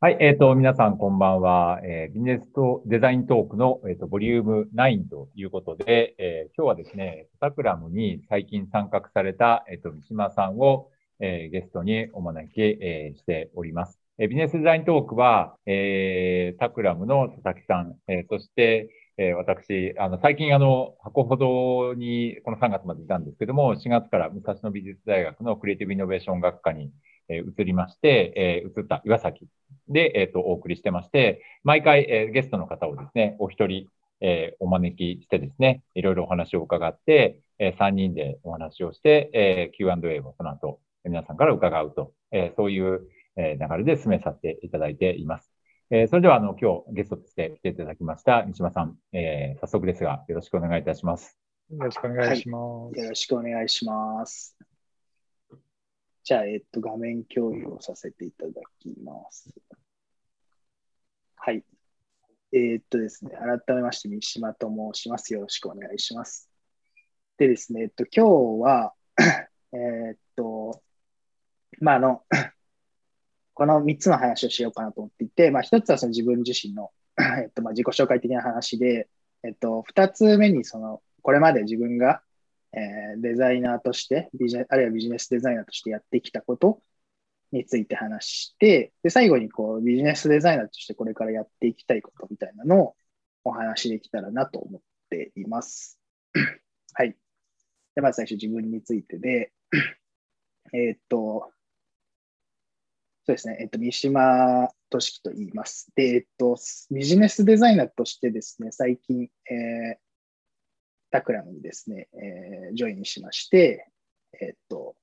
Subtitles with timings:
[0.00, 1.80] はい、えっ、ー、と、皆さんこんばんは。
[1.82, 13.98] えー、ビジネスとデザイントークの、えっ、ー、と、ボリューム9ということで、えー、今日はですね、タクラムに最近参画された、えっ、と、三島さんを、えゲストにお招き、えしております。
[14.18, 26.92] えビジネスデザイントークは、えタクラムの佐々木さん、えそして、え私、あの、最近あの、箱ほどにこの3月までいたんですけども、4月から武蔵野美術大学のクリエイティブイノベーション学科に、
[27.28, 29.46] え移りまして、え移った岩崎
[29.88, 33.86] で、えっ、と、お送りしてまして、毎回、えゲストの方をですね、お一人、
[34.20, 45.58] えお招きしてですね、いろいろお話を伺って、え3人でお話をして、え Q&A をその後、皆さんから伺うと、えそういう、え流れで進めさせていただいています。
[45.90, 51.38] えー、それでは、あの、今日ゲストとして来ていただきました三島さん、えー、早速ですが、よろしくお願いいたします。
[51.70, 52.98] よろしくお願いします。
[52.98, 54.77] はい、よろしくお願いします。
[56.28, 59.48] じゃあ、えっと、画面共有をさせていただきます。
[61.36, 61.64] はい。
[62.52, 65.32] えー、っとですね、改めまして、三島と申します。
[65.32, 66.50] よろしくお願いします。
[67.38, 68.92] でですね、えっと、今日は、
[69.72, 70.82] えっと、
[71.80, 72.22] まあ、あの、
[73.54, 76.92] この3つの話をしようかなと思っていて、まあ、1つはその自分自身の
[77.42, 79.08] えっと、まあ自己紹介的な話で、
[79.44, 82.22] えっと、2つ目にその、これまで自分が、
[82.72, 86.82] えー、デザイナーとしてビジ、あるいはビジネスデザイナーとしてやってきたこと
[87.52, 92.96] について話して、で、最後にこう、ビジネスデザイナーとしてこれからやっていきたいことみたいなのを
[93.44, 95.98] お話できたらなと思っています。
[96.94, 97.16] はい。
[97.94, 99.52] で、まず最初自分についてで、
[100.74, 101.50] えっと、
[103.24, 105.90] そうですね、えっと、三島俊樹と言います。
[105.94, 106.56] で、えっと、
[106.90, 109.96] ビジネスデザイナーとしてですね、最近、えー、
[111.10, 113.90] タクラムにですね、えー、ジョインしまして、
[114.40, 114.94] えっと、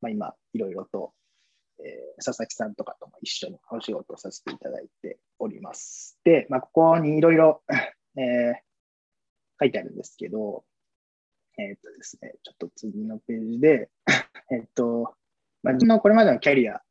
[0.00, 1.12] まあ、今、いろいろと、
[1.80, 6.18] えー、佐々木さんとかとも一緒にお仕事をさせていただいております。
[6.24, 7.62] で、まあ、ここにいろいろ、
[8.16, 8.54] えー、
[9.60, 10.64] 書いてあるんですけど、
[11.56, 13.90] えっとですね、ちょっと次のページで、
[14.50, 15.14] えっと、
[15.62, 16.82] まあ、自分のこれまでのキャリア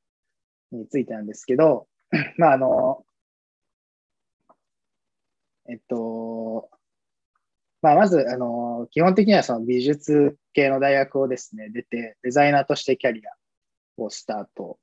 [0.71, 1.87] についてなんですけど、
[2.37, 3.05] まあ、あの、
[5.69, 6.69] えっと、
[7.83, 14.79] まあ、まず、あの、基本的にはその美術系の大学をですね、出て、デザイナーとしてキャリアをスタート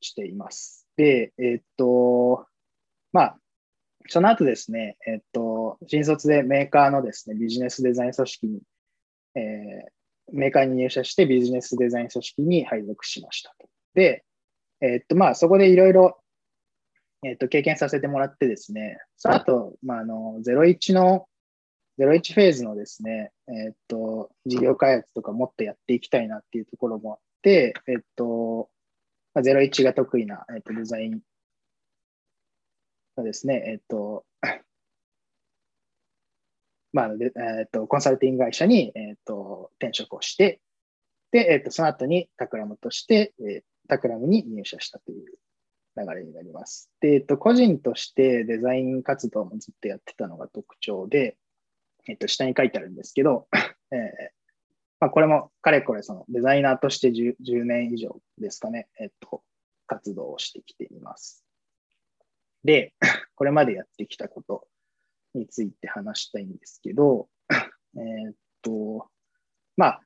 [0.00, 0.88] しています。
[0.96, 2.44] で、えっと、
[3.12, 3.38] まあ、
[4.08, 8.60] その後ですね、えっと、新卒でメーカーのですね、ビジネスデザイン組織に、
[9.36, 13.68] えー、メーカーに入社してビジネスデザイン組織に配属しましたと。
[13.94, 14.24] で、
[14.80, 16.18] えっと、まあ、そこでいろいろ、
[17.24, 21.28] えっと、経験させてもらってですね、その後、まあ、あの、01の、
[21.98, 28.70] 01フェーズのですね、えっと、事業開発とかもっとやっていきたいなっていうところもあって、えっと、
[29.34, 31.20] まあ、01が得意な、えっと、デザイン
[33.16, 34.24] のですね、えっと、
[36.92, 40.60] まあ、えっと、コンサルティング会社に、えっと、転職をして、
[41.30, 45.24] で、えっと、その後にタクラムとして、えタクラムに入社したという
[45.96, 46.90] 流れになります。
[47.00, 51.36] で、えっと、個人としてデザイン活動もずっとやってたのが特徴で、
[52.08, 53.48] えっと、下に書いてあるんですけど、
[53.92, 54.42] えー
[55.02, 59.42] まあ、これもかれこれそのデザイナーとして 10, 10年以上ですかね、えっと、
[59.88, 61.44] 活動をしてきています。
[62.62, 62.94] で、
[63.34, 64.68] これまでやってきたこと
[65.34, 67.28] について話したいんですけど、
[67.96, 69.08] えっと、
[69.76, 70.02] まあ、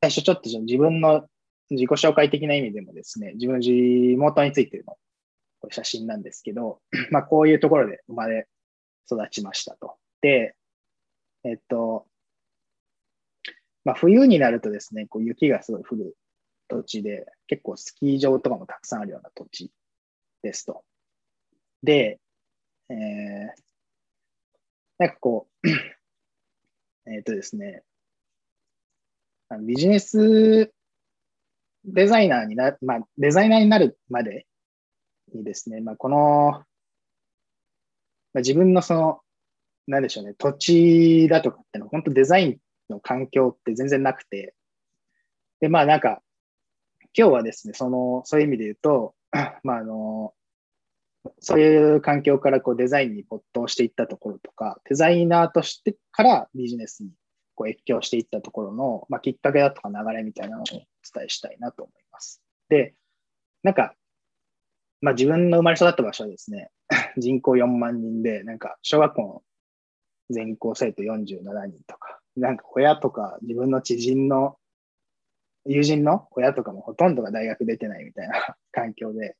[0.00, 1.28] 最初ちょっと自分の
[1.68, 4.96] 自己紹介的な意味でもですね、自分の地元についての
[5.70, 6.80] 写真なんですけど、
[7.10, 8.48] まあこういうところで生まれ
[9.06, 9.98] 育ちましたと。
[10.22, 10.56] で、
[11.44, 12.06] えっと、
[13.84, 16.16] まあ冬になるとですね、こう雪がすごい降る
[16.68, 19.70] 土地で、結構スキー場とかもたくさんあるような土地
[20.42, 20.84] ですと。
[21.82, 22.20] で、
[22.88, 22.96] えー、
[24.98, 25.68] なんかこう、
[27.10, 27.82] えっとですね、
[29.62, 30.72] ビジネス
[31.84, 34.46] デザイナーにな、まあ、デザイナーになるまで
[35.32, 36.64] にですね、まあ、この、ま
[38.36, 39.20] あ、自分のその、
[39.90, 42.58] なんでしょうね、土地だとかってのは、本当デザイン
[42.88, 44.54] の環境って全然なくて、
[45.60, 46.22] で、まあなんか、
[47.16, 49.14] 今日はですね、その、そういう意味で言うと、
[49.64, 50.32] まああの、
[51.40, 57.10] そういう環境からこうデザインに没頭していったところとか、デザイナーとしてからビジネスに
[57.56, 60.86] こう越境していったところの、まあ、きっかけだとか流れみたいなのをお伝
[61.26, 62.42] えしたいなと思います。
[62.68, 62.94] で、
[63.62, 63.94] なんか、
[65.02, 66.70] まあ、自分の生まれ育った場所はですね、
[67.18, 69.42] 人口4万人で、なんか小学校の
[70.30, 74.56] 全校生徒47人とか、なんか親とか自分の知人の
[75.66, 79.36] 友人の親とかもほとんどが大学出てないみたいな 環境で、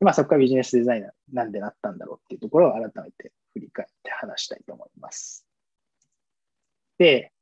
[0.00, 5.46] まあそこからビジネスデザイナーなんでなったんだろうっていうところを改めて振り返って話したいと思います。
[6.98, 7.32] で、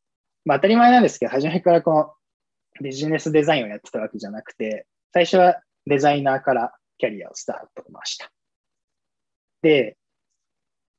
[0.44, 2.14] まあ当たり前なんですけど、初めからこの
[2.82, 8.30] ビジネスデザインをやってたわけじゃなくて、最初はデザイナーからキャリアをスタートしました。
[9.62, 9.96] で、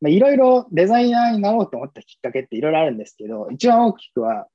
[0.01, 4.47] まあ、いろいろデザイナーになろうと思ったきっかけっていろいろあるんですけど、一番大きくは、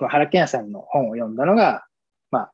[0.00, 1.84] 原健さんの本を読んだのが、
[2.30, 2.52] まあ、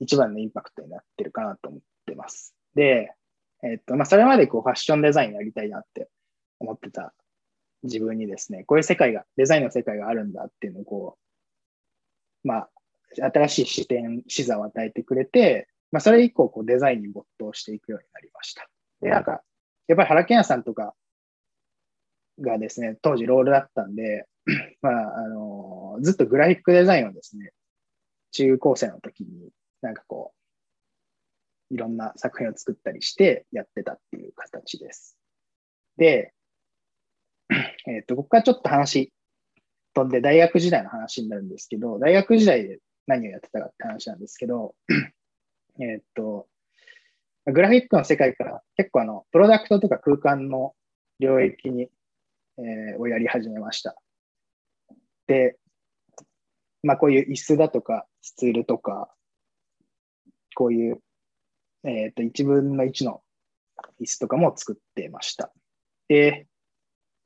[0.00, 2.54] 一番のインパクトになってるかなと思ってます。
[2.74, 3.12] で、
[3.62, 6.08] えっと、まあ、それまでこうファッションデザインやりたいなって
[6.60, 7.14] 思ってた
[7.82, 11.16] 自分にですね、こういう世界が、デザインの世界があるんだっていうのをこ
[12.44, 12.70] う、まあ、
[13.16, 18.68] 新しい視点、視座を与えてくれて、まあ、それ以降こうデザインに没頭していくようになりました。
[19.00, 19.42] で、なんか、
[19.86, 20.94] やっぱり原健也さんとか
[22.40, 24.26] がですね、当時ロールだったんで、
[24.82, 27.52] まあ、あの、ずっとグラフィックデザインをですね、
[28.32, 29.50] 中高生の時に
[29.80, 30.32] なんかこ
[31.70, 35.16] う、いろんな作品を作ったりしてやってたっていう形です。
[35.96, 36.32] で、
[37.86, 39.12] えっ、ー、と、ここからちょっと話
[39.94, 44.74] 飛んで大学時代の話になるんですけど、大学時代で何をやってたかって話なんですけど、
[45.80, 46.48] えっと、
[47.46, 50.74] グラフィックの世界から結構あの、プロダクトとか空間の
[51.20, 51.88] 領域に、
[52.58, 53.96] えー、をやり始めました。
[55.26, 55.56] で、
[56.82, 59.12] まあこういう椅子だとか、スツールとか、
[60.54, 61.00] こういう、
[61.84, 63.22] えっ、ー、と、1分の1の
[64.00, 65.52] 椅子とかも作ってました。
[66.08, 66.46] で、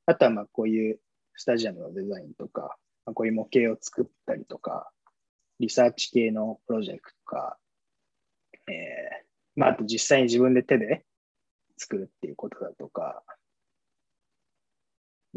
[0.06, 1.00] あとはまあこういう
[1.34, 4.90] スタジアムのデザインとか、まあ、こういう模型を作ったりとか、
[5.60, 7.58] リサーチ系のプロジェクトとか、
[8.68, 9.24] えー、
[9.56, 11.04] まあ、あと実際に自分で手で
[11.76, 13.22] 作るっていうことだとか、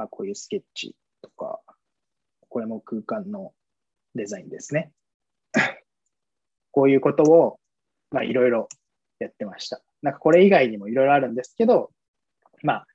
[0.01, 1.59] まあ、こういうスケッチとか、
[2.49, 3.53] これも空間の
[4.15, 4.91] デザインですね。
[6.71, 7.59] こういうことを、
[8.09, 8.67] まあ、いろいろ
[9.19, 9.79] やってました。
[10.01, 11.91] なんかこれ以外にもいろいろあるんですけど、
[12.63, 12.87] まあ、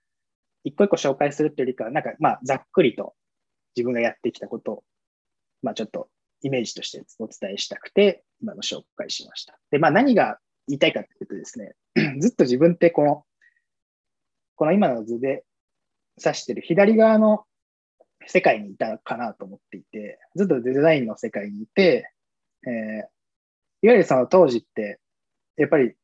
[0.65, 3.15] 一個一個紹介するっていうよりかは、なんかまあ、ざっくりと
[3.77, 4.85] 自分がやってきたことを、
[5.63, 6.09] まあ、ちょっと
[6.43, 9.57] イメージとしてお伝えしたくて、今の紹介しました。
[9.71, 11.77] で、まあ、何が言いたいかっていうとですね、
[12.19, 13.25] ずっと自分ってこの、
[14.57, 15.45] この今の図で
[16.23, 17.45] 指してる左側の
[18.27, 22.11] 世界にいたかなと思っていて、ずっとデザインの世界にいて、
[22.67, 22.73] えー、
[23.83, 25.01] いわゆるその当時って、
[25.57, 25.95] やっぱり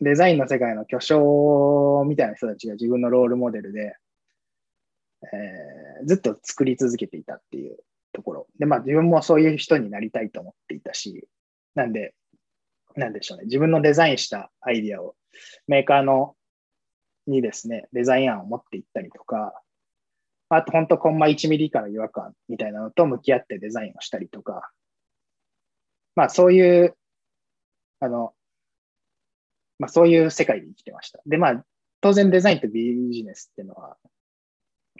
[0.00, 3.96] デザインの世界の巨匠みたいな人たちが自分のロールモデルで、
[5.22, 7.78] えー、ずっと作り続けていたっていう
[8.12, 8.46] ところ。
[8.58, 11.28] で、まあ自分もそういう人になりたいと思っていたし、
[11.74, 12.14] なんで、
[12.96, 13.44] なんでしょうね。
[13.44, 15.14] 自分のデザインしたアイディアを
[15.66, 16.34] メーカーの
[17.26, 19.60] にですね、デザイン案を持っていったりとか、
[20.48, 24.70] あと本当コンマ1ミリ以下の違和感みたいなのと向き合ってデザインをしたりとか、
[26.14, 26.96] まあそういう、
[28.00, 28.34] あの、
[29.78, 31.20] まあそういう世界で生きてました。
[31.26, 31.64] で、まあ
[32.00, 33.96] 当然デザインとビジネスっていうのは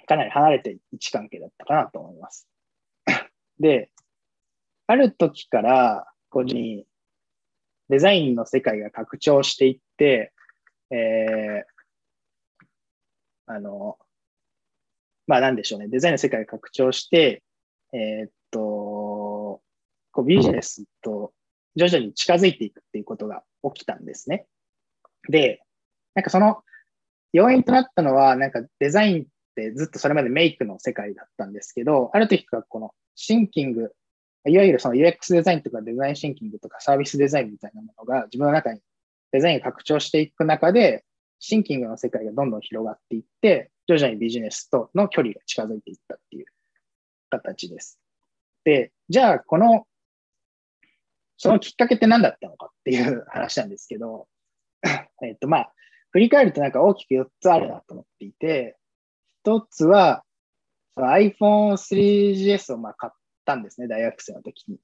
[0.07, 2.49] かなり離れて位置関係だったかなと思います。
[3.59, 3.91] で、
[4.87, 6.87] ある時から、こうに
[7.89, 10.33] デザインの世界が拡張していって、
[10.91, 11.72] えー、
[13.55, 13.99] あの、
[15.27, 17.43] まあなんでしょうね、デザインの世界が拡張して、
[17.93, 19.61] えー、っと、
[20.13, 21.33] こうビジネスと
[21.77, 23.43] 徐々に近づいていくっていうことが
[23.75, 24.47] 起きたんですね。
[25.29, 25.63] で、
[26.15, 26.63] なんかその
[27.33, 33.93] 要因となったのは、なんかデザインってずっとそれまでメイクの世界だったんですけど、ある時からこのシンキング、
[34.47, 38.81] いわゆるその UX デザインとかデザインシンキングとかサービスデザインみたいなものが自分の中に
[39.31, 41.05] デザインが拡張していく中で、
[41.45, 46.47] シンキングの世界がどんどん広がっていって、徐々にビジネスとの距離が近づいていったっていう
[47.31, 47.99] 形です。
[48.63, 49.85] で、じゃあこの、
[51.37, 54.29] そのきっかけって何だったのかっていう話なんですけど、
[55.25, 55.73] えっとまあ、
[56.13, 58.77] 振り返るとなんか大きく4つあるなと思っていて、
[59.45, 60.23] 1つは、
[60.97, 64.79] iPhone 3GS をまあ買ったんですね、大学生の時に。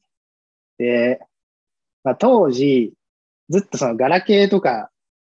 [0.79, 1.21] で、
[2.03, 2.95] まあ、当時、
[3.49, 4.91] ずっとそのガラケーとか、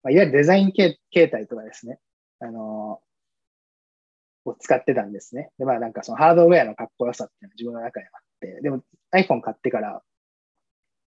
[0.02, 1.98] まあ、いわゆるデザイン形態とかですね、
[2.40, 5.50] あのー、を使ってたんですね。
[5.58, 8.82] で、まあなんかそのハードウェアのかっこよさっていうのは自分の中にあって、でも
[9.14, 10.02] iPhone 買ってから、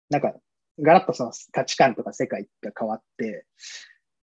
[0.09, 0.35] なんか
[0.81, 3.47] ガラッとその価値観とか世界が変わって、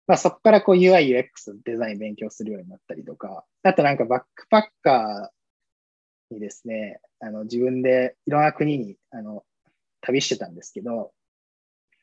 [0.07, 9.43] まあ、そこからこう UI、UX デザイン勉強するようになったりとか、あとなんかバックパッカーにですね、あの自分でいろんな国にあの
[10.01, 11.11] 旅してたんですけど、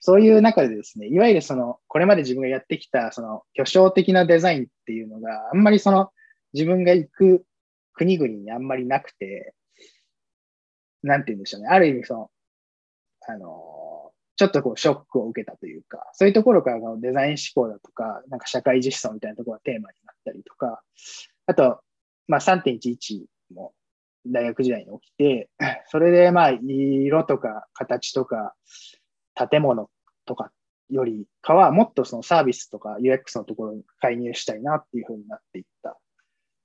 [0.00, 6.10] そういう中でですね、いわゆるその、これまで自分がやってきた、その、巨匠的なデザインっていうのがあんまりその、
[6.52, 7.44] 自分が行く
[7.94, 9.54] 国々にあんまりなくて、
[11.02, 11.68] なんて言うんでしょうね。
[11.68, 12.30] ある意味その、
[13.26, 20.80] あの、ちょっとこうショックを受けたというか、そういうところからのデザイン思考だとか、なんか社会実装みたいなところがテーマになったりとか、
[21.46, 21.80] あと、
[22.28, 23.74] まあ3.11も
[24.26, 25.48] 大学時代に起きて、
[25.86, 28.54] それでまあ色とか形とか
[29.48, 29.88] 建物
[30.26, 30.50] とか
[30.90, 35.98] よりかは、もっとそのサービスとか UX のところに介入したいなっていうふうになっていった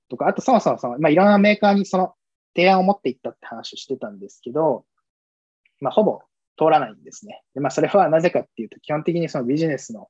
[0.08, 2.14] とか、あとそもそもその、まあ、いろんなメーカーにその
[2.56, 4.84] 提案を持っていったって話をしてたんですけど、
[5.80, 6.20] まあ、ほぼ
[6.56, 7.42] 通らないんですね。
[7.54, 10.08] で、まあ、それはなぜかっていうと、基本的にそのビジネスの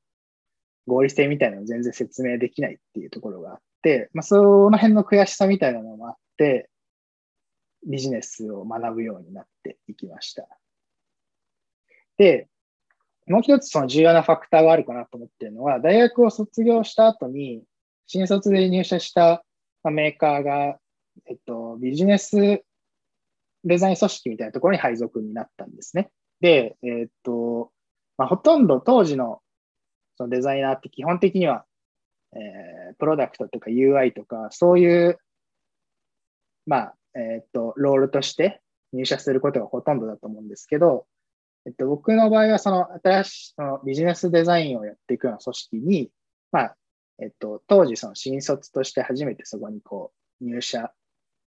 [0.87, 6.68] 合理性みたいなのを全然説明できないっていうところがあって、まあ、その辺の悔しさみたいなのもあって、
[7.87, 10.47] ビジネスを学ぶようになっていきました。
[12.16, 12.49] で、
[13.26, 17.62] もう一つその重要なファクターがあるかなと思ってるのは、大学を卒業した後に、
[18.07, 19.45] 新卒で入社した
[19.85, 20.78] メーカーが、
[21.26, 22.62] えっと、ビジネス
[23.64, 26.11] デザイン組織みたいなところに配属になったんですね。
[26.40, 27.73] で、えっと、
[28.19, 29.40] まあ、ほとんど当時の
[30.16, 31.64] そのデザイナーって基本的には、
[32.35, 35.19] えー、プロダクトとか UI とか、そういう、
[36.66, 38.61] まあ、えっと、ロールとして
[38.93, 41.07] 入社することがほとんどだと思うんですけど、
[41.66, 46.11] えっと、僕の場合は、その新しいそのビジネスデザインをやっていくような組織に、
[46.52, 46.76] まあ、
[47.23, 50.92] えっと、当時その新卒として初めてそこにこう入社、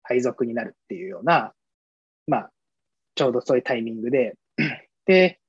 [0.04, 1.54] 配属になるっていうような、
[2.28, 2.52] まあ、
[3.16, 4.36] ちょうどそういうタイミングで、
[5.06, 5.40] で、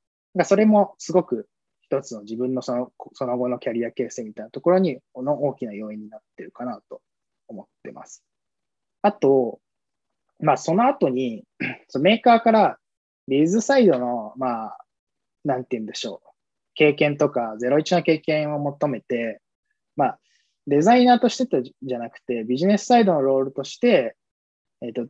[0.44, 1.48] それもすごく
[1.80, 7.00] 一つの自分のそのその後のキャリア形成みたいなところに、の大きな要因になってるかなと
[7.46, 8.22] 思ってます。
[9.02, 9.60] あと、
[10.40, 11.44] まあ、その後に、
[11.88, 12.78] そのメーカーから
[13.28, 14.78] ビズサイドの、まあ、
[15.44, 16.28] なんて言うんでしょう。
[16.74, 19.40] 経験とか、01の経験を求めて、
[19.96, 20.18] まあ、
[20.66, 24.16] デザイナーとしてじゃなくて、ビジネスサイドのロールとして、
[24.80, 25.02] えっ、ー、と、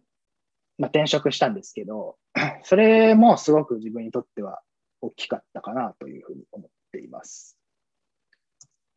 [0.79, 2.17] まあ、転職したんですけど、
[2.65, 4.61] それもすごく自分にとっては
[5.01, 7.59] 大きかったかなというふうに思っています。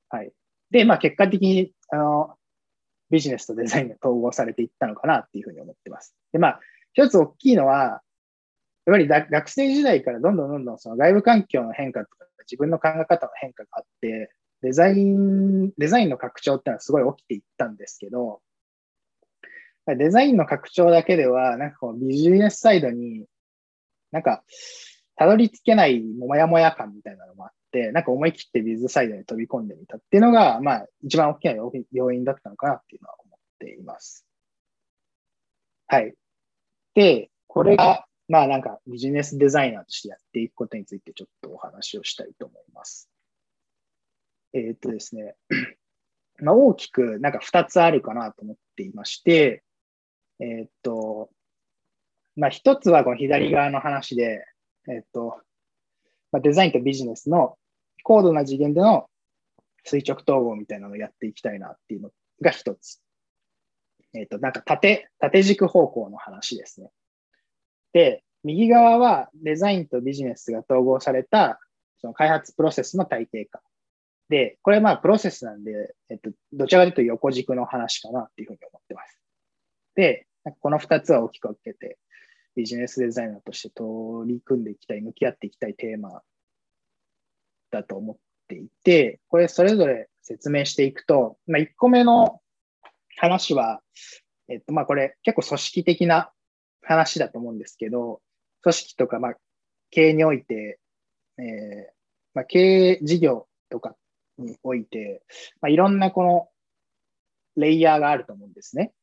[0.09, 0.31] はい。
[0.71, 2.37] で、まあ、結果的に、あの、
[3.09, 6.15] ビジネスとデザインが統合されていったのかなっていうふうに思ってます。
[6.31, 6.59] で、まあ、
[6.93, 8.01] 一つ大きいのは、
[8.85, 18.41] やっぱり学生時代からどんどんどんどんその外部環境の変化とか自分の考え方の変化があって、デザイン、デザインの拡張ってのはすごい起きていったんですけど、
[19.87, 23.25] デザインの拡張だけでは、なんかこうビジネスサイドに
[24.11, 24.43] なんか、
[25.15, 31.55] たどり着けないもやもや感みたいなのもあって、なんか思い切ってビズサイドに飛び込んでみたっていうのが、まあ、一番大きな
[31.91, 34.25] 要因だったのかなっていうのは思っています。
[35.87, 36.13] はい。
[36.93, 43.09] で、これが、まあなんかビジネスデザイナーとしてやっていくことについてちょっとお話をしたいと思います。
[44.53, 45.35] えー、っとですね、
[46.39, 49.63] まあ、大きくなんか2つあるかなと思っていまして、
[50.39, 51.29] えー、っと、
[52.35, 54.45] まあ、1つはこの左側の話で、
[54.87, 55.41] えー、っと、
[56.31, 57.57] まあ、デザインとビジネスの
[58.03, 59.09] 高度な次元での
[59.83, 62.11] 垂直統合みたいなのをやっていきたいなっていうの
[62.41, 63.01] が1つ。
[64.13, 66.91] えっ、と、なんか縦、縦軸方向の話ですね。
[67.93, 71.59] で、右側はデザインとビジネスが統合された
[72.01, 73.61] その開発プロセスの体系化。
[74.29, 79.19] で、これまあプロセスなんで、えっと、どちらかというと横軸の話かなっていうふうに思ってます。
[79.95, 80.25] で、
[80.59, 81.97] この二つは大きく分けて、
[82.55, 86.21] ビジネスデザイナーとして取り組んでいきたい、向き合っていきたいテーマ
[87.71, 88.17] だと思っ
[88.47, 92.41] ていて、これそれぞれ説明していくと、まあ、1個目の
[93.17, 93.81] 話は、
[94.47, 96.31] えっと、まあ、これ結構組織的な
[96.81, 98.21] 話だと思うんですけど、
[98.61, 99.33] 組織とか、まあ、
[99.89, 100.79] 経営において、
[101.37, 101.45] えー、
[102.33, 103.95] まあ、経営事業とか
[104.37, 105.23] において、
[105.61, 106.49] まあ、いろんなこの
[107.55, 108.93] レイヤーがあると思うんですね。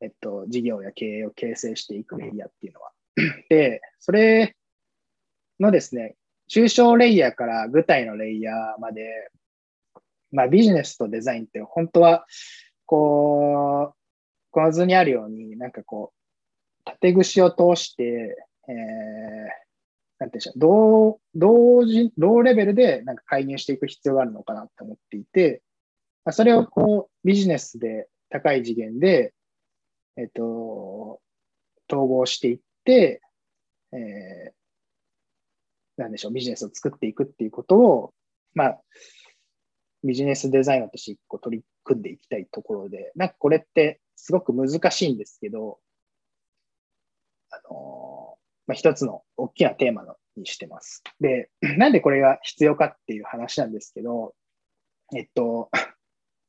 [0.00, 2.90] えっと、事業や経営を形成していくレイヤーっていうのは。
[3.48, 4.56] で、それ
[5.60, 6.16] のですね、
[6.48, 9.30] 中小レイヤーから具体のレイヤーまで、
[10.32, 12.26] まあ、ビジネスとデザインって本当は、
[12.84, 13.96] こう、
[14.50, 16.21] この図にあるように、なんかこう、
[16.84, 18.74] 縦串を通して、えー、
[20.18, 25.62] なんていうんでしょう、同、同時、同レベルでなんか介入していく必要があるのかなと思っていて、
[26.30, 29.34] それをこう、ビジネスで高い次元で、
[30.16, 31.20] えっと、
[31.90, 33.20] 統合していって、
[33.92, 38.14] えー、なんでしょう、ビジネスを作っていくっていうことを、
[38.54, 38.80] まあ、
[40.04, 45.78] ビジネスデザイナーとして一個取り組んでいきたいところで、なんかこれってすごく難しいんですけど、
[47.52, 51.02] あのまあ、一つの大きなテーマのにしてます。
[51.20, 54.34] で、 なんでこれが必要かっていう話なんですけど、
[55.14, 55.70] えっと、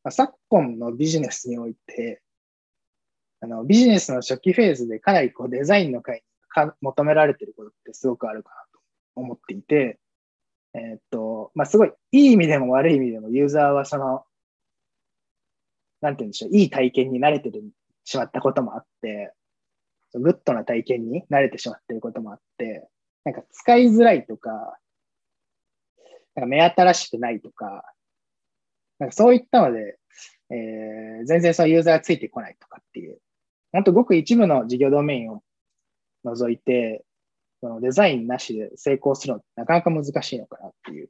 [0.10, 2.22] 昨今のビジネスにおいて、
[3.42, 6.24] あのビジネスの初期フェーズでかなりこうデザインの会
[6.56, 8.80] に求められてることってすごくあるかなと
[9.16, 10.00] 思っていて、
[10.74, 14.24] えっと、まあ、すごいいい意味でも悪い意味でもユーザーはその、
[16.02, 17.52] なんて言うんでしょう、いい体験に慣れて
[18.06, 19.34] しまったこともあって、
[20.20, 22.88] グッドな体験に慣れてしまっていることもあって、
[23.24, 24.78] なんか使いづらいとか、
[26.36, 27.84] なんか目新しくないとか、
[29.00, 29.98] なんかそういったので、
[30.50, 33.20] えー、全然そのユーザーがついてこないとかっていう、
[33.72, 35.44] 本当ごく一部の事業ドメインを
[36.24, 37.04] 除いて、
[37.62, 41.10] そのデザインなしで成功するのってなかなか難しいのかなっていう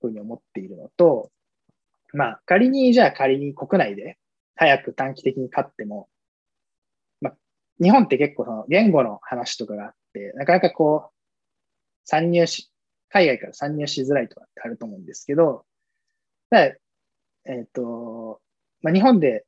[0.00, 1.30] ふうに思っているのと、
[2.12, 4.16] まあ仮にじゃあ仮に国内で
[4.56, 6.08] 早く短期的に勝っても、
[7.82, 11.12] 日本って結構その言語の話とかがあって、なかなかこう
[12.04, 12.70] 参入し、
[13.08, 15.64] 海外から参入しづらいとかってあると思うんですけど、
[17.46, 18.40] えっ、ー、と、
[18.82, 19.44] まあ、日本で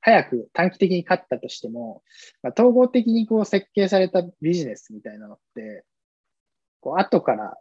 [0.00, 2.02] 早く短期的に勝ったとしても、
[2.42, 5.84] まあ、統合的にこう設計されたビジネスみたいなのって、
[6.80, 7.56] こう後から、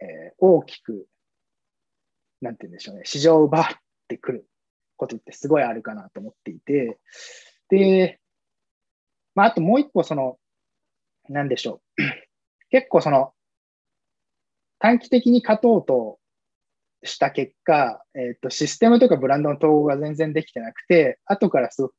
[0.00, 1.06] えー、大きく、
[2.40, 3.66] なんて言うんでしょうね、市場を奪っ
[4.08, 4.46] てくる
[4.96, 6.98] ことってすごいあるかなと思っていて、
[7.72, 8.20] で、
[9.34, 10.36] まあ、あともう一個その、
[11.30, 12.02] なんでしょう。
[12.68, 13.32] 結構その、
[14.78, 16.18] 短期的に勝とうと
[17.02, 21.94] した結果、えっ、ー、と、システムとかブランドの統合が全然できてなくて、後からすごく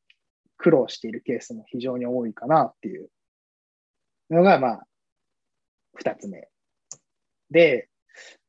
[0.57, 3.09] 苦労しているケースも非常に多いかなっていう
[4.29, 4.87] のが、まあ、
[5.95, 6.49] 二つ目。
[7.49, 7.89] で、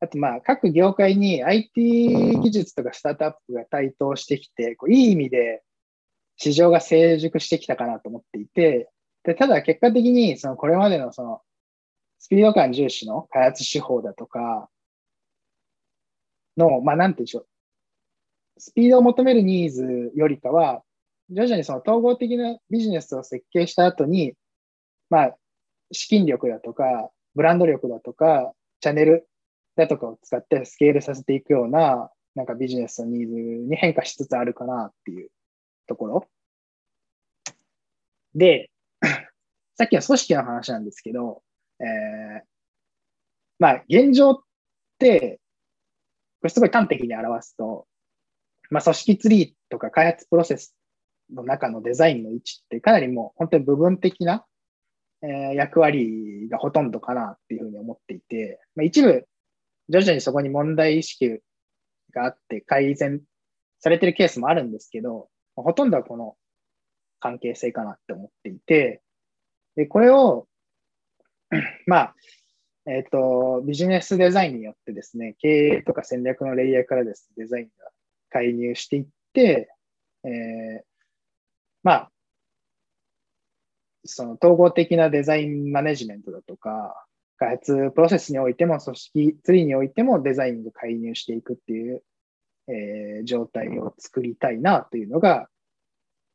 [0.00, 5.62] あとまあ、各業界に IT 技術とかスタートアップが台頭してきて、こういい意味で
[6.36, 8.90] 市場が成熟してきたかなと思っていて、
[9.24, 11.40] で、ただ結果的に、そのこれまでのその
[12.18, 14.68] スピード感重視の開発手法だとか
[16.56, 17.46] の、まあ、なんて言うんでしょう。
[18.58, 20.82] スピードを求めるニーズよりかは、
[21.30, 24.34] 徐々にその統合的なビジネスを設計した後に、
[25.10, 25.36] まあ、
[25.92, 29.28] 資金力だとか、ブランド力だとか、チャンネル
[29.76, 35.30] だとかを使ってスケールさせていくような、なんかビジネスのニーズに変化しつつあるかなっていう
[35.86, 36.28] ところ。
[38.35, 38.70] で、
[39.76, 41.42] さっきの組織の話なんですけど、
[41.80, 42.42] えー、
[43.59, 44.40] まあ、現状っ
[44.98, 45.40] て、
[46.40, 47.87] これすごい端的に表すと、
[48.70, 50.74] まあ、組織ツリーとか開発プロセス
[51.32, 54.44] の中のデザインの位置ってかなりもう本当に部分的な、
[55.22, 59.26] え、役割がほとんどかなっていうふうに思っていて、まあ、一部
[59.88, 61.40] 徐々にそこに問題意識
[62.12, 63.22] があって改善
[63.80, 66.36] されてるケースもあるんですけど、ほとんどはこの
[67.20, 69.02] 関係性かなって思っていて、
[69.76, 70.46] で、これを
[71.86, 72.14] まあ、
[72.86, 77.90] えっ、ー、と、ビジネスデザインによってですね、経営とか戦略のレイヤーからですね、デザインが
[78.30, 79.70] 介入していって、
[80.24, 80.82] えー、
[81.82, 82.10] まあ、
[84.04, 87.06] その統合的なデザインマネジメントだとか、
[87.38, 92.02] 開発プロセスにおいても、組織ツリーにおいてもデザインが介入していくっていう、
[92.68, 95.48] えー、状態を作りたいなというのが、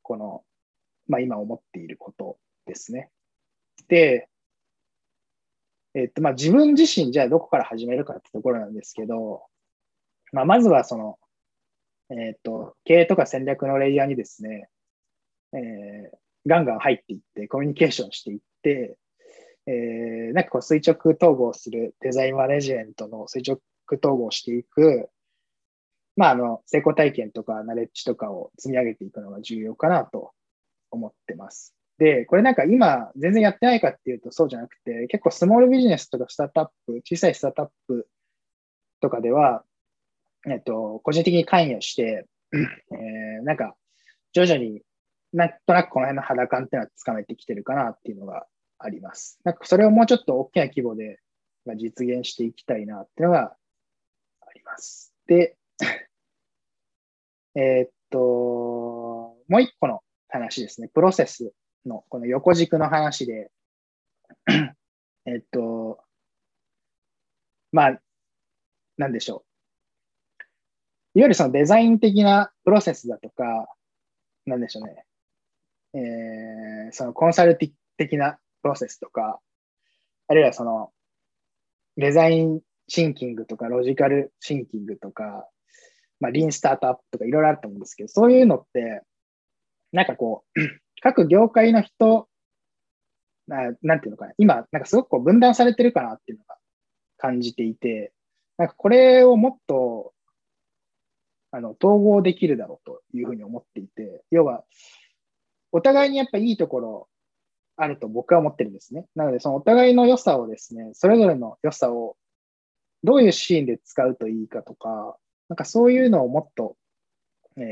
[0.01, 0.43] この、
[1.07, 3.09] まあ今思っていることですね。
[3.87, 4.27] で、
[5.95, 9.43] えっと、まあ、自分自身じゃあどこから始めるかってところなんですけど、
[10.31, 11.17] まあ、まずはその、
[12.11, 14.69] えっと、経営とか戦略のレイヤーにですね、
[15.53, 18.97] えー、ガンガン入っていって、コミュニケーションしていって、
[19.65, 23.59] えー、なんかこう垂直統合するデザインマネジメントの垂直
[23.91, 25.09] 統合していく、
[26.19, 30.33] まあ、あの、成功体験とかナレッジとかを積み上げていくのが重要かなと
[30.91, 31.73] 思ってます。
[31.97, 38.09] で、これなんか今全然やってないかっていうとそうじゃなくて、結構スモールビジネスとかスタートアップ、小さいスタートアップ
[38.99, 39.63] とかでは、
[40.45, 43.77] えっと、個人的に関与して、えー、なんか
[44.33, 44.81] 徐々に
[45.31, 48.45] なんとなくこの辺の肌感っていうのはつかめてきてるかなっていうのが
[48.77, 49.39] あります。
[49.45, 51.21] なんかそれをもうちょっと大きな規模で
[51.77, 53.55] 実現していきたいなっていうのが
[54.41, 55.13] あります。
[55.27, 55.55] で、
[57.59, 58.19] えー、っと、
[59.49, 60.87] もう一個の話ですね。
[60.93, 61.51] プロセス
[61.85, 63.51] のこの横軸の話で、
[65.25, 65.99] えっと、
[67.73, 68.01] まあ、
[68.97, 69.43] なんでしょ
[71.15, 71.19] う。
[71.19, 73.67] いわゆるそのデザイン的なプロセスだとか、
[74.45, 75.03] なんでしょうね。
[75.95, 79.41] えー、そのコンサルティ的なプロセスとか、
[80.29, 80.93] あるいはその
[81.97, 85.49] デザインシンキングとかロジカルシンキングとか、
[86.19, 89.01] まあ、リンスタートアップとかいろいろあると思うんですけど、そういうのって、
[89.91, 90.59] なんかこう、
[91.01, 92.27] 各業界の人、
[93.47, 96.57] ななんていうのかな、今、なんかすごくこう分断されてるかなっていうのが
[97.17, 98.13] 感じていて、
[98.57, 100.13] なんかこれをもっと、
[101.51, 104.63] あの、統合できるだろうというふうに思っていて、要は、
[105.71, 107.09] お互いにやっぱいいところ
[107.75, 109.05] あると僕は思ってるんですね。
[109.15, 112.17] なので、そのお互いの良さをですね、それぞれの良さを
[113.03, 115.17] どういうシーンで使うといいかとか、
[115.49, 116.77] なんかそういうのをもっと、
[117.57, 117.63] えー、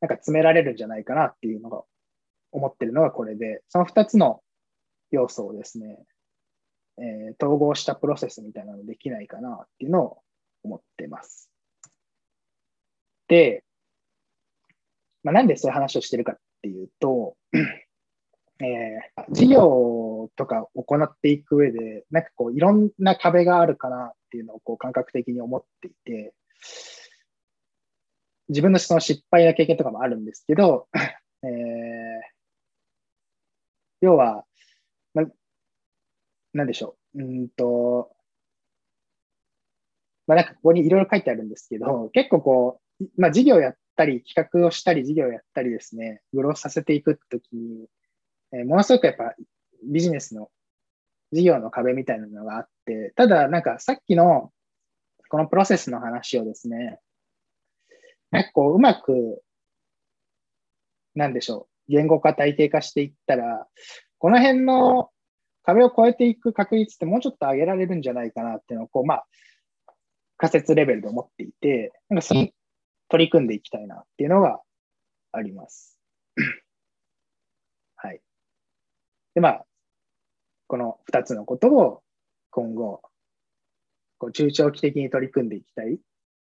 [0.00, 1.82] なんか詰められるんじゃないかなっていうのが
[2.52, 4.40] 思ってるのがこれで、その2つの
[5.10, 5.98] 要素をですね、
[6.98, 10.18] えー、統合したプロセスみたいなのできないかなっていうのを
[10.62, 11.50] 思ってます。
[13.28, 13.64] で、
[15.22, 17.36] まあ、なんでそういう話をしてるかっていうと、
[18.62, 26.32] えー、事業とか行っていく上で、なんかこう、いろんな壁があるかなっていうのをこう感覚的に思っていて、
[28.48, 30.88] 自分のその失敗な経験とかもあるんですけど、
[31.42, 31.50] えー、
[34.00, 34.44] 要は、
[35.14, 35.24] ま、
[36.52, 37.22] なんでしょう。
[37.22, 38.14] うんと、
[40.28, 47.88] まあ、なんかここにいろいろ書いてあるんですけど、結構こう、まあ、事業やったり、企画をしたり、事業をやったりですね、グローさせていくときに、
[48.52, 49.34] えー、ものすごくやっぱ
[49.84, 50.50] ビジネスの
[51.32, 54.50] 事業の壁みたいなのがあって、ただなんかさっきの
[55.28, 56.98] このプロセスの話をですね、
[58.30, 59.42] なんかこううまく、
[61.14, 63.66] なんでしょう、言語化体系化していったら、
[64.18, 65.10] この辺の
[65.62, 69.26] 壁を越えていく確率ってもうちょっと上げられるんじゃないかなっていうのを、こう、まあ、
[70.36, 72.54] 仮説レベルで思っていて、なんかそれに
[73.08, 74.60] 取り組んでいきたいなっていうのが
[75.32, 75.98] あります。
[77.96, 78.20] はい。
[79.34, 79.66] で、まあ、
[80.66, 82.02] この2つのことを
[82.50, 83.02] 今後、
[84.18, 85.98] こう中長期的に取り組んでいきたい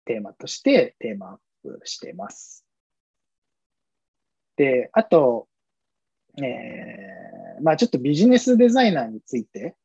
[0.05, 2.65] テーマとしてテーマアップしています。
[4.57, 5.49] で、あと、
[6.39, 9.77] えー、まあちょっとビジネスデザイナーについて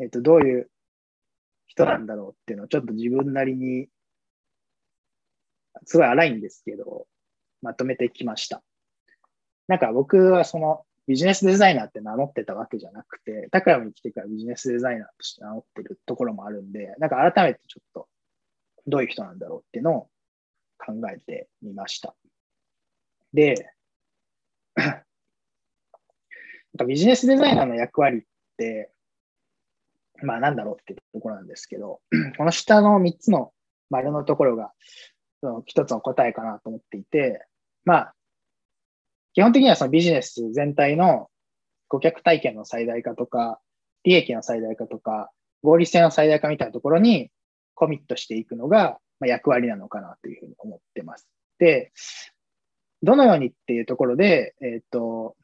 [0.00, 0.70] えっと、どういう
[1.66, 3.88] 人なんだろうっていうのをちょっと自分なりに、
[5.84, 7.06] すごい荒いんですけど、
[7.62, 8.62] まとめてきました。
[9.68, 18.06] なんか僕はそのビジネスデザイナーって名乗ってたわけじゃなくて、タクラムに来てからビジネスデザイナーとして名乗ってるところもあるんで、なんか改めてちょっと
[18.86, 20.08] どういう人なんだろうっていうのを
[20.78, 22.14] 考えてみました。
[23.34, 23.72] で、
[26.86, 28.20] ビジネスデザイナーの役割っ
[28.56, 28.92] て、
[30.22, 32.00] まあなんだろうっていうところなんですけど、
[32.38, 33.52] この下の3つの
[33.90, 34.70] 丸のところが
[35.66, 37.44] 一つの答えかなと思っていて、
[37.84, 38.14] まあ
[39.32, 41.28] 基本的にはそのビジネス全体の
[41.88, 43.60] 顧客体験の最大化とか、
[44.04, 45.30] 利益の最大化とか、
[45.62, 47.30] 合理性の最大化みたいなところに
[47.74, 51.28] コミットしていくのが役割なのかなというふうに思ってます。
[51.58, 51.92] で、
[53.02, 55.36] どのようにっていうところで、えっ、ー、と、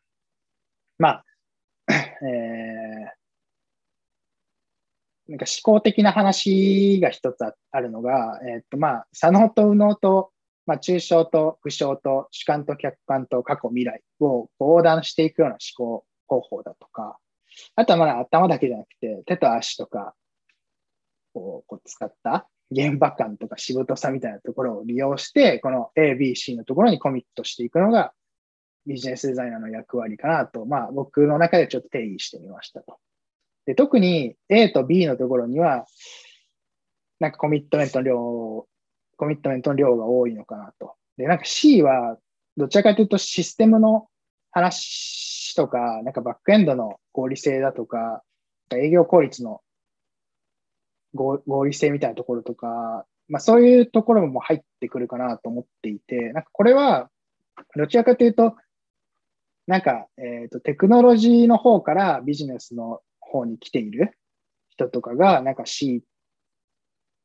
[0.98, 1.24] まあ、
[1.88, 7.36] えー、なんか思考的な話が一つ
[7.70, 10.32] あるのが、えっ、ー、と、まあ、左脳と右脳と
[10.66, 17.18] まあ、抽象と具象と主観と客観と過去未来を横断していくような思考方法だとか、
[17.76, 20.14] あとはまだ頭だけじゃなくて、手と足とか
[21.34, 28.12] をこう使った現場感とかしぶとさみたいなところを利用して、この A、B、C のところにコミットしていくのが
[28.86, 32.98] ビジネスデザイナーの役割かなと、まあ僕の中でちょっと定義してみましたと。
[33.66, 35.86] で特に A と B のところには、
[37.20, 38.66] なんかコミットメントの量
[39.16, 40.94] コミットメントの量が多いのかなと。
[41.16, 42.18] で、なんか C は、
[42.56, 44.08] どちらかというとシステムの
[44.50, 48.22] 話とか、なんかバックエンドの合理性だとか、
[48.74, 49.60] 営業効率の
[51.14, 57.10] 合理性みたいなところとか、まあそういうところも入ってくるかなと思っていて、なんかこれは、
[57.74, 58.54] どちらかというと、
[59.66, 64.16] なんか、えっ、と、テクノロジーの方からビジネスの方に来ている
[64.68, 66.04] 人とかが、なんか C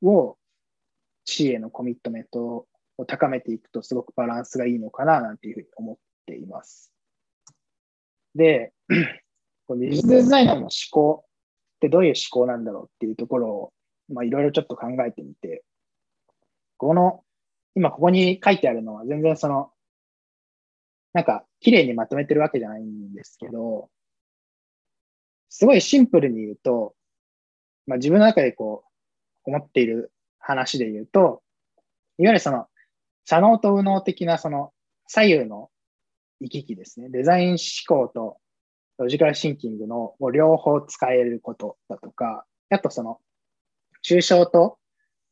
[0.01, 0.37] を
[1.25, 6.91] C へのコミットメントを高めていくとすごくバランスがいいのかななんていうふうに思っています。
[8.35, 8.73] で、
[9.69, 13.73] ビジネスデザイナーの思考ってどういう思考なんだろうっていうところを、
[14.13, 15.63] まあ、いろいろちょっと考えてみて、
[16.77, 17.23] この、
[17.75, 19.71] 今ここに書いてあるのは全然その、
[21.13, 23.89] なんか綺麗にまとめてるわけじゃないんですけど、
[25.49, 26.95] すごいシンプルに言うと、
[27.85, 28.83] まあ、自分の中でこ
[29.45, 31.41] う思っている話で言うと、
[32.17, 32.67] いわゆるその、
[33.25, 34.73] 左脳と右脳的なその
[35.07, 35.69] 左右の
[36.39, 37.09] 行き来ですね。
[37.09, 38.37] デザイン思考と
[38.97, 43.19] ロジカルシンキングの両方使えることだとか、あとその、
[44.03, 44.79] 抽象と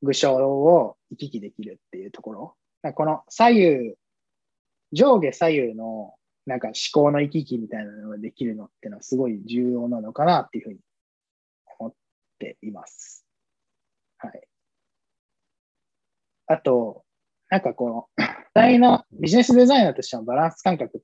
[0.02, 2.56] 具象を行き来できるっていうところ。
[2.94, 3.96] この左右、
[4.92, 6.14] 上下左右の
[6.46, 10.80] なんか思考の行き来みたいなのができるのっていうのはすごい重要なのかなっていうふうに
[11.78, 11.94] 思っ
[12.40, 13.26] ています。
[14.18, 14.49] はい。
[16.50, 17.06] あと、
[17.50, 21.04] なんかこの、大のビジネスデザイナーとしてのバランス感覚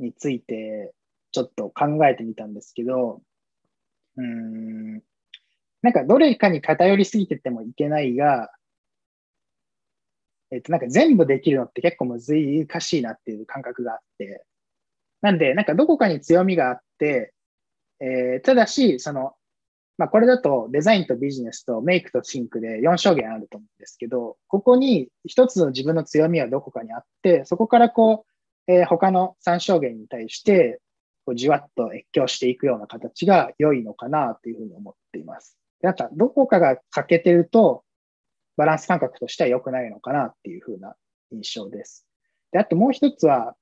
[0.00, 0.92] について、
[1.30, 3.22] ちょっと考えてみたんですけど、
[4.16, 4.94] うん、
[5.82, 8.50] なんかどれかに偏りすぎててもいけないが、
[10.50, 14.44] えっと、なんか全部できるのって結構難しいなっていう感覚があって、
[15.20, 17.32] なんで、なんかどこかに強みがあって、
[18.00, 19.34] えー、ただし、その、
[19.98, 28.26] まあ、これだとデザインとビジネスとメイクとシンクで4証言あると思うんですけど、ここに一つの自分の強みはどこかにあって、そこからこ
[28.68, 30.80] う、えー、他の3証言に対して、
[31.24, 35.58] こうじわっと越境していくような形が良いのかなというふうに思っています。
[35.80, 37.82] なんか、どこかが欠けてると、
[38.56, 40.94] バランス感覚としては良くないのかなっていうふうな
[41.30, 42.06] 印象です。
[42.52, 43.54] で、あともう一つは、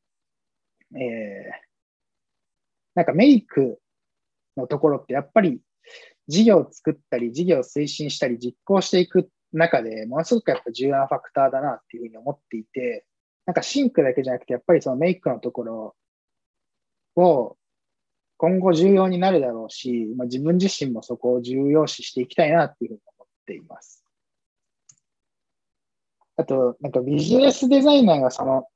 [0.94, 1.00] えー、
[2.94, 3.80] なんかメイク
[4.56, 5.60] のところってやっぱり
[6.28, 13.04] 事業を作ったり、事業を推進したり、実行していく中で、ものすごくやっぱ重要なファクターだなっていうふうに思っていて、
[13.46, 15.96] なんかシンクだけじゃなくて、やっぱりそのメイクのところ
[17.16, 17.56] を
[18.36, 24.04] 今後重要になるだろうし、まあ、自分自身もそこを重要視していきたいなっていうふうに思っています。
[26.36, 28.66] あと、なんかビジネスデザイナーがその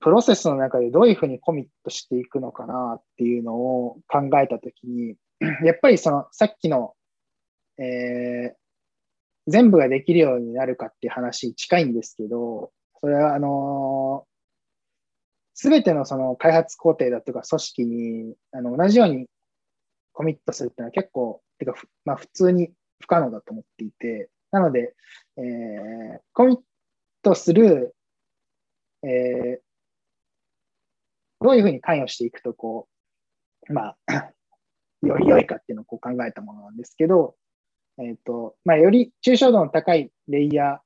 [0.00, 6.94] プロセスの中でどういうふうにコミットしていくのかなっていうのを考えたときに、やっぱりそのさっきの、
[7.78, 8.54] えー、
[9.46, 14.26] 全部ができるようになるかっていう話に近いんですけど、それはあの
[15.54, 19.26] す、べてのその開発工程だとか組織にあの同じように
[20.12, 21.74] コミットするっていうのは結構、てか
[22.04, 24.94] まあ、普通に不可能だと思っていて、なので、
[25.36, 26.58] えー、コミッ
[27.22, 27.94] トする、
[29.02, 29.60] えー、
[31.40, 32.88] どういうふうに関与していくと、こ
[33.68, 34.30] う、まあ、
[35.02, 37.36] より良いかっていうのをこう考えたものなんですけど、
[37.98, 40.80] えっ、ー、と、まあ、より抽象度の高いレイヤ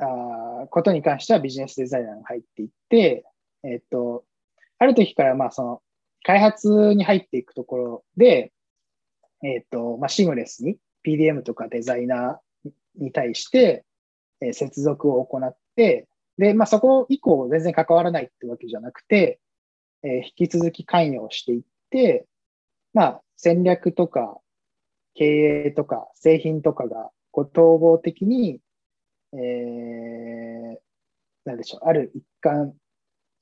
[0.00, 3.24] ー、あことに関してはビジネスデザイナーが入っていって、
[3.64, 4.24] えっ、と、
[4.78, 5.82] ある時からまあその
[6.22, 8.52] 開発に入っていくところで、
[9.42, 13.84] えっ、と、まあ、シームレスに PDM とかデザイナーに対して、
[14.40, 19.40] え接続を行って、で、まあ、そこ以降全然関わらないってわけじゃなくて、
[20.04, 22.26] え引き続き関与していって、
[22.94, 24.38] まあ、戦略とか
[25.14, 28.60] 経営とか製品とかがこう統合的に、
[29.32, 30.76] えー、
[31.44, 32.74] なんでしょう、ある一貫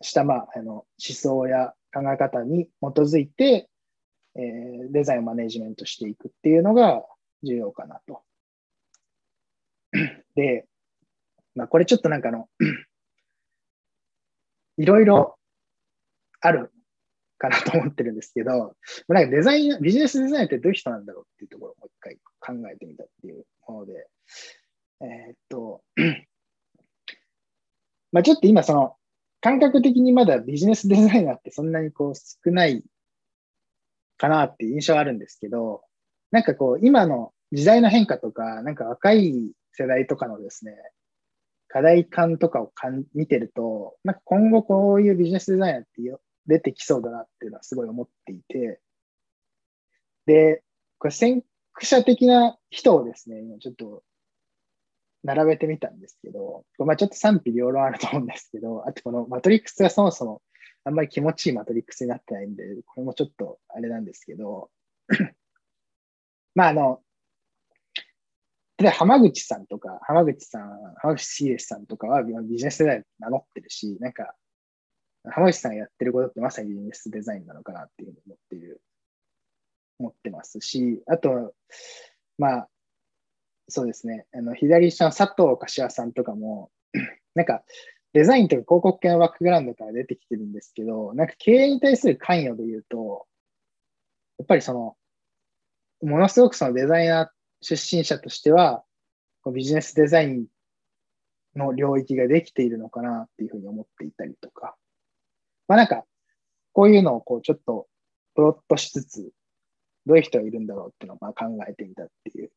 [0.00, 3.68] した、まあ、あの思想や考え方に基づいて、
[4.34, 7.02] えー、デザインをマネジメントしていくっていうのが
[7.42, 8.22] 重要かなと。
[10.34, 10.66] で、
[11.54, 12.48] まあ、これちょっとなんかの、
[14.76, 15.38] いろいろ
[16.40, 16.70] ある
[17.38, 18.74] かなと思ってるんですけど、
[19.08, 24.08] なんかデザイン、ビジネスデザインってどういう人なんだろうっていうところをもう一回考えてみたっていうもので、
[25.00, 25.82] えー、っと、
[28.12, 28.96] まあちょっと今その
[29.40, 32.82] 感覚的にまだビジネスデザイナーってそんなにこう少ない
[34.16, 35.82] かなっていう印象あるんですけど、
[36.30, 40.72] なんかこう今の時代の変化とか、なんか若い世代とかのですね、
[41.68, 48.80] 課題感とかをかん見てると、なんか今後こういうビジネスデザイナーってよ出てきそうだなっていうのはすごい思っていて、
[50.26, 50.62] で、
[50.98, 54.02] これ先駆者的な人をですね、今ちょっと
[55.22, 60.42] 並べてみたんですけど、まあちょっと賛否両論あると思うんですけど、あとこのマトリックスがそもそも
[60.84, 64.70] あんまり気持ちいいマトリックスになってないんで、これもちょっとあれなんですけど、
[66.54, 67.00] まああの、
[68.78, 74.34] 例えば浜口さんとか、浜口さん、浜口茂さんとかはビジネスデザイン名乗ってるし、なんか
[75.32, 78.80] 浜口さんがやってることってまさにビジネスデザインなのかなっていうふうに思っている、
[79.98, 81.54] 思ってますし、あと、
[82.38, 82.68] まあ、
[83.68, 86.70] そうですね、あの左下の佐藤柏さんとかも、
[87.34, 87.64] なんか
[88.12, 93.26] デザインとか広告系のバックグラウンドから出てきてるんですけど、なんか経営に対する関与で言うと、
[94.38, 94.96] やっぱりその、
[96.02, 97.28] ものすごくそのデザイナー
[97.60, 98.84] 出身者としては、
[99.52, 100.46] ビジネスデザイン
[101.56, 104.76] の領域ができているのかなっていうふうに思っていたりとか、
[105.68, 106.04] まあなんか、
[106.72, 107.88] こういうのをこうちょっと
[108.34, 109.30] プロットしつつ、
[110.06, 112.50] どういう人がいるんだろうっていうのをまあ考えてみたっていう。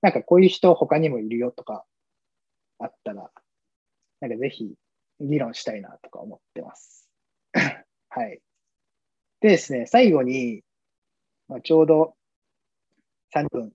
[0.00, 1.84] なんかこういう人他にもいるよとか
[2.78, 3.30] あったら、
[4.20, 4.74] なんかぜひ
[5.20, 7.08] 議論したいなとか思ってます。
[8.08, 8.40] はい。
[9.40, 10.62] でですね、最後に、
[11.48, 12.16] まあ、ちょうど
[13.34, 13.72] 3分、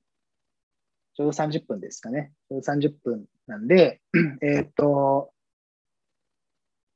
[1.14, 2.34] ちょうど30分ですかね。
[2.50, 4.02] ちょうど30分なんで、
[4.42, 5.34] えっと、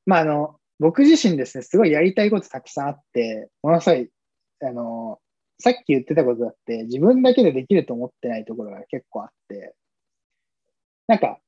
[0.06, 4.10] まあ、あの、僕自身ですね、すごいやりたいことたくさんあって、ものすごい、
[4.62, 5.20] あの、
[5.58, 9.74] さっき言ってたことだって、自分だけでできると思ってないところが結構あって、
[11.06, 11.38] なんか、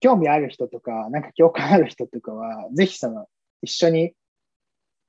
[0.00, 3.28] 興味ある人とか、なんか共感ある人とかは、ぜひその、
[3.62, 4.14] 一緒に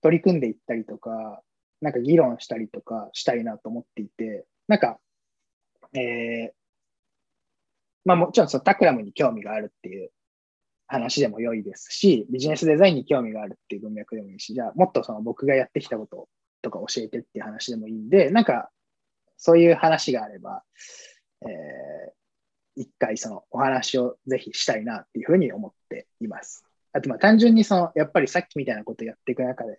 [0.01, 1.41] 取り組んでいったりとか、
[1.81, 4.99] なんか議論したりとかしたいなと思っていて、なんか、
[5.93, 6.51] えー、
[8.05, 10.12] まあもちろんそのタクラムに興味があるっていう
[10.93, 16.29] 話でも良いですし、ビジネスデザインに興味があるっていう文脈でもいいし、じゃあもっとその僕がやってきたこと
[16.62, 18.69] とか教えてっていう話でもいいんで、なんか
[19.38, 20.63] そういう話があれば、
[21.41, 26.63] えー、一回そのお話をぜひしたいなっていうふうに思っています。
[26.93, 29.75] あとまあ単純にその、やっぱりさっきみたいなことやっていく中で、や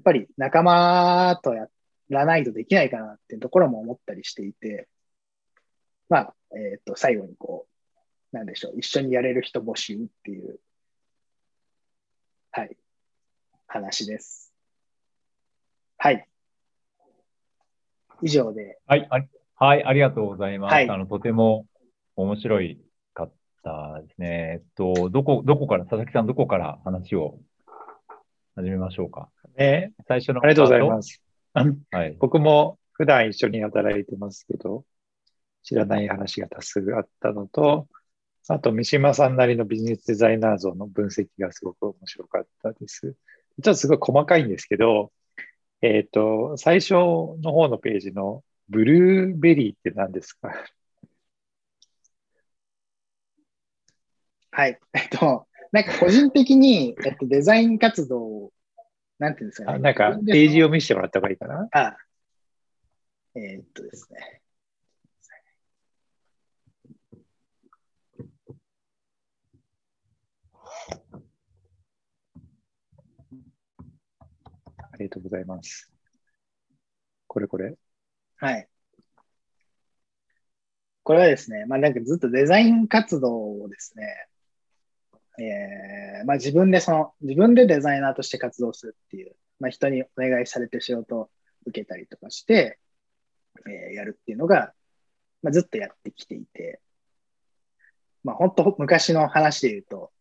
[0.00, 1.68] っぱり仲間とや
[2.08, 4.88] らないとできないかなっていうところも思ったりしていて、
[6.08, 7.69] まあ、えっ、ー、と、最後にこう、
[8.32, 10.60] なんでしょう、一緒にやれる人募集っていう、
[12.52, 12.76] はい、
[13.66, 14.52] 話です。
[15.98, 16.26] はい。
[18.22, 18.78] 以上で。
[18.86, 19.20] はい、あ
[19.64, 20.72] はい、ありがとうございます。
[20.72, 21.66] はい、あの、とても
[22.16, 22.80] 面白い
[23.14, 24.52] かったですね。
[24.54, 27.38] えっと、どこ、どこから、佐々木さん、どこから話を
[28.54, 29.28] 始めましょうか？
[29.56, 30.40] ね、最初の。
[30.42, 31.22] ありがとうございます。
[31.90, 34.84] はい、僕も普段一緒に働いてますけど、
[35.62, 37.86] 知らない話が多数あったのと、
[38.48, 43.00] あと、三島さんなりのビジネスデザイナー像の分析がすごく面白かったです。
[43.02, 43.12] ちょ
[43.60, 45.12] っとすごい細かいんですけど、
[45.82, 50.52] えっ、ー、と、最初の方のページのブルーベリーって何ですか？
[54.50, 54.80] はい。
[54.94, 58.52] えっと、なんか個人的に、えっと、デザイン活動
[59.18, 59.78] なんていうんですかね。
[59.78, 61.68] なんか、ページを見せてもらった方がいいかな？
[61.72, 61.96] あ
[63.36, 64.42] えー、っとですね。
[74.89, 75.90] ありがとうございます。
[77.26, 77.76] これこれ。
[78.36, 78.68] はい。
[81.02, 84.28] これはですね、まあなんかずっとデザイン活動をですね、
[85.42, 91.30] えー、まあ自分でその、自分でデザイナーとして活動するっていう、まあ人にお願いされて仕事を
[91.66, 92.78] 受けたりとかして、
[93.66, 94.72] えー、やるっていうのが、
[95.42, 96.80] まあずっとやってきていて、
[98.22, 100.12] まあ本当昔の話で言うと、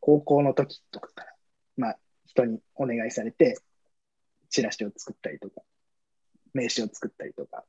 [0.00, 1.34] 高校の時とかから、
[1.76, 3.58] まあ人にお願いされて、
[4.50, 5.62] チラシを作ったりとか、
[6.54, 7.64] 名刺を作ったりとか、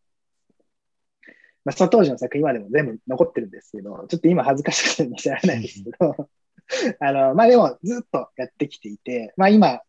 [1.65, 6.29] まあ、その当時の作品までも全部残ってるんですけど、ちょっと今恥ずかしくて見せられないんですけど、
[6.99, 9.81] あの、まあでもずっとやってきていて、まあ今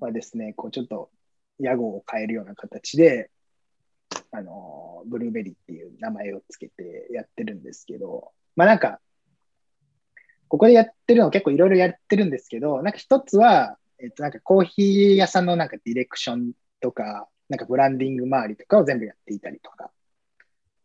[0.00, 1.10] はですね、こうちょっと
[1.58, 3.30] 屋号を変えるような形で、
[4.30, 9.00] あの、ブルーベリーっていう名前をつけてやってるんですけど、まあなんか、
[10.48, 19.90] ここでやってるの結構いろいろやってるんですけど、なんか一つは、えっとなんかコーヒー屋さんのなんかディレクションとか、なんかブランディング周りとかを全部やっていたりとか、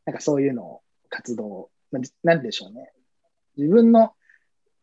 [0.06, 1.72] なんかそういうのを活動、
[2.24, 2.92] なんでしょうね。
[3.58, 4.14] 自分の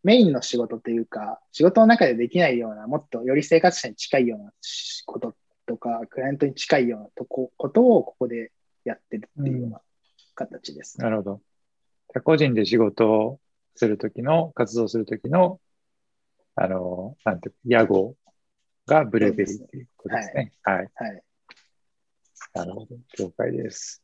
[0.03, 4.53] メインの仕事というか、仕事の中でできないような、もっとより生活者に近いような
[5.07, 8.51] こととか、クライアントに近いようなとこことをここで
[8.85, 9.81] やってるっていうような
[10.35, 11.41] 形です、ねうん、なるほ
[12.15, 12.21] ど。
[12.23, 13.41] 個人で仕事を
[13.77, 15.61] するときの、活動するときの、
[16.57, 18.17] あの、なんて屋号
[18.87, 20.53] がブルーベリーっていうことですね。
[20.63, 20.77] はい。
[20.77, 20.91] はい。
[20.95, 21.23] はい、
[22.55, 22.97] なるほど。
[23.19, 24.03] 了解です。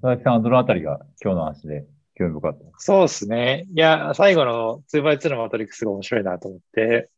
[0.00, 2.78] 佐々木さんはどのあたりが今日の話で興味深かった？
[2.78, 3.66] そうですね。
[3.74, 7.10] いや、最後の 2x2 のマトリックスが面白いなと思って、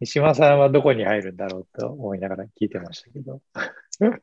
[0.00, 3.42] 三島さんはどこに入るんだろうと思いながら聞いてましたけど、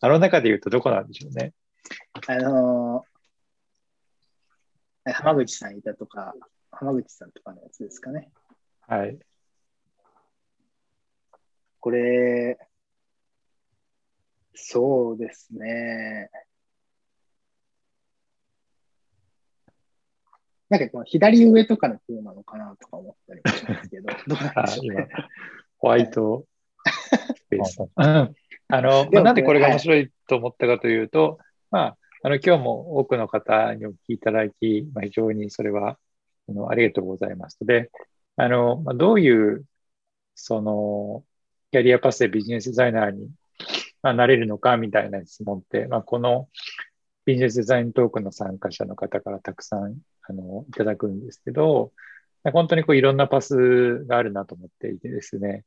[0.00, 1.54] あの中で言うとどこなんでしょうね。
[2.28, 6.34] あのー、浜口さんいたとか、
[6.78, 8.30] 浜口さんとかのやつですかね。
[8.86, 9.18] はい。
[11.80, 12.58] これ、
[14.54, 16.30] そうですね。
[20.68, 25.08] なんかこの左上とかの方なのかなとか思ったりもしますけど、 どうなんでしょうね。
[25.78, 26.44] ホワイト
[27.36, 27.78] スペース。
[27.96, 31.38] あの、まあ、なんでこれが面白いと思ったかというと、はい、
[31.70, 35.98] まあ、あの、今日も多くの方にお聞きいただき、まあ、非常にそれは
[36.48, 37.58] あのありがとうございます。
[37.62, 37.90] で、
[38.36, 39.64] あの、まあ、どういう、
[40.34, 41.24] その、
[41.72, 43.28] キャリアパスでビジネスデザイナーに、
[44.02, 46.48] まあ、なれるのかみたいな質問って、まあ、この
[47.24, 49.96] ビジネスデザイントークの参加者の方からたくさん
[50.28, 51.92] あの、いただくんですけど、
[52.52, 55.64] 本当にこういろんなパスがあるなと思っていてですね、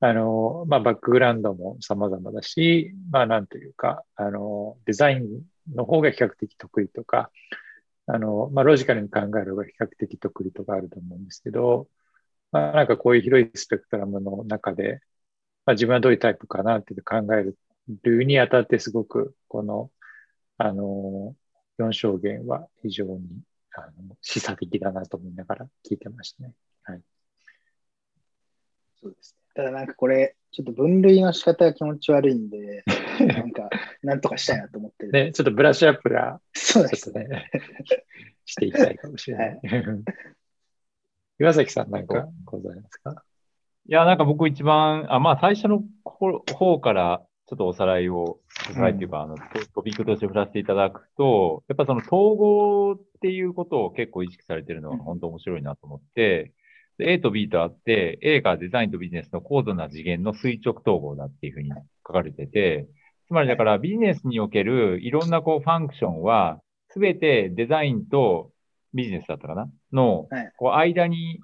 [0.00, 5.42] あの、まあ、バックグラウンドも様々だし、まあ、なんというか、あの、デザイン
[5.74, 7.30] の方が比較的得意とか、
[8.06, 11.88] あの、まあ、ロジカルに考える方が比較的得意とかあると思うんですけど、
[12.50, 15.00] まあ、なんかこういう広いスペクトラムの中で、
[15.66, 17.54] まあ、自分はどういうタイプかなって考え
[18.02, 19.90] るにあたってすごく、この、
[20.58, 21.34] あの、
[21.78, 23.42] 4証言は非常に
[23.74, 26.52] あの示唆的だなと思いながら聞いてましたね。
[26.82, 27.00] はい。
[29.00, 29.42] そうですね。
[29.54, 32.84] ただなんかこれ、ちょっと分類の仕方が気持ち悪いんで、
[33.26, 33.68] なんか、
[34.02, 35.12] なんとかしたいなと思ってる。
[35.12, 37.50] ね、ちょっとブラッシュアップが、そうですね。
[38.44, 39.48] していきたいかもしれない。
[39.48, 39.60] はい、
[41.38, 43.24] 岩崎さんなんかございますか？
[43.88, 48.40] いや、なんか僕一番、あまあ最初の方からちょっとおさらいを、
[48.70, 49.36] おさらいっていうか、あの、
[49.74, 56.52] トピックとして振らせていただくと、やっぱその統合っていうことを結構意識されてるのは本当面白いなと思って、
[56.98, 61.70] A と B とあって、A がデザインとビジネスの高度な次元の垂直統合だっていうふうに
[62.06, 62.86] 書かれてて、
[63.32, 66.60] つまりだからビジネスにおけるいろんなこうファンクションは、
[66.90, 68.50] すべてデザインと
[68.92, 69.70] ビジネスだったかな？
[69.90, 70.28] の、
[70.58, 71.40] こう間に、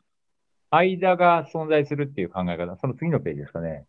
[0.68, 2.76] 間が存在するっていう考え方。
[2.76, 3.86] その次のページですかね。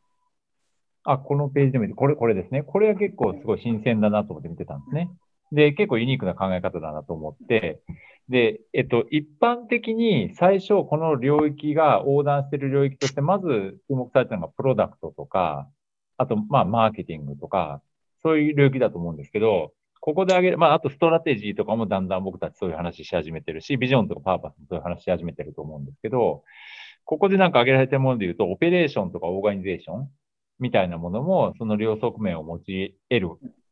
[1.03, 1.93] あ、このページでもいい。
[1.93, 2.63] これ、これですね。
[2.63, 5.09] これは結構すごい新鮮だなと思って見てたんですね。
[5.51, 7.81] で、結構ユニークな考え方だなと思って、
[8.29, 15.67] で、えっと、一般的に最初この領域が横断している領域として、まず注目されたのがプロダクトとか、
[16.21, 17.81] あと、まあ、マーケティングとか、
[18.23, 26.43] そういう領域だと思うんですけど、ここで挙げる、まあ、あとストラテジーとかもだんだん僕たちそういう話し始めてるし、ビジョンとかパーパスもそういう話し始めてると思うんですけど、
[27.03, 30.09] ここでなんか挙げられてるもので言うと、オペレーションとかオーガニゼーション
[30.59, 33.29] みたいなものも、その両側面を持ち得る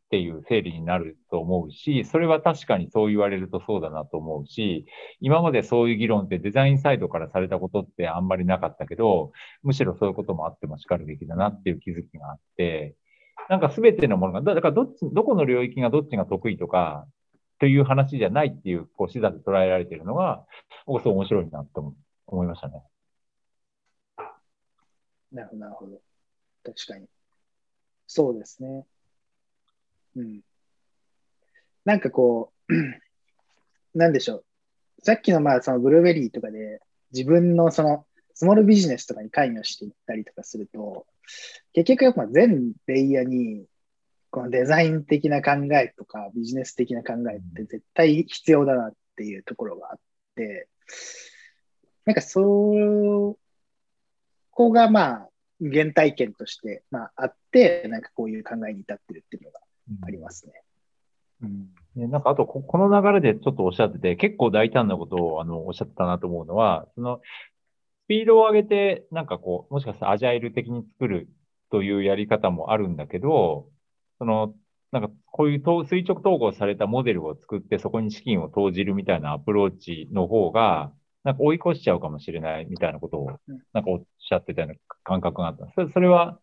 [0.08, 4.86] っていう整理になると思うし、それは確かにそう言われるとそうだなと思うし、
[5.20, 9.32] 今までそういう議論ってデザインサイドからされたことってあんまりなかったけど、
[9.64, 12.96] むしろそういうこともあっても然るべきだなっていう気づきがあって、
[13.50, 17.08] なんか全てのものが、だからどっち、どこの領域がどっちが得意とか、
[17.60, 20.46] という話じゃないっていう、こう、視座で捉えられているのが、
[20.86, 21.96] 僕そう面白いなと
[22.28, 22.84] 思いましたね。
[25.32, 26.02] なるほど、なるほど。
[26.64, 27.08] 確かに。
[28.06, 28.86] そうですね。
[30.16, 30.42] うん。
[31.86, 32.74] なんかこう、
[33.98, 34.46] なんでしょう。
[35.04, 36.82] さっきのまあそのブルーベリーとかで
[37.12, 41.06] 自分のそのスモールビジネスとかに関与していったりとかすると、
[41.74, 43.66] 結局やっぱ全レイヤーに
[44.30, 50.00] このデザイン的な考えとかビジネス的な考えって絶対必要だなっていうところがあっ
[50.36, 50.68] て、
[52.06, 53.38] なんかそ
[54.52, 55.30] こがまあ
[55.62, 59.60] 原体験として、まあ、あって、なんかこういう考えに至ってるっていうのが
[60.04, 60.54] ありますね。
[61.42, 61.70] うん、
[62.04, 67.22] うん、なんかあとこ、この流れでちょっとおっしゃってて、結構大胆なことをあのおっしゃってたなと思うのは、その
[68.08, 71.30] ピードを上げて、なんかこう、もしかしたらアジャイル的に作る
[71.72, 73.70] というやり方もあるんだけど、
[74.20, 74.54] その、
[74.92, 80.94] なんかこういう垂直統合されたモデルを作って、そこに資金を投じるみたいなアプローチの方が、
[81.24, 83.28] なんか追い越しちゃうかもしれないみたいなことを、
[83.74, 85.68] なんかおっしゃってたような感覚があった。
[85.76, 86.40] それそれは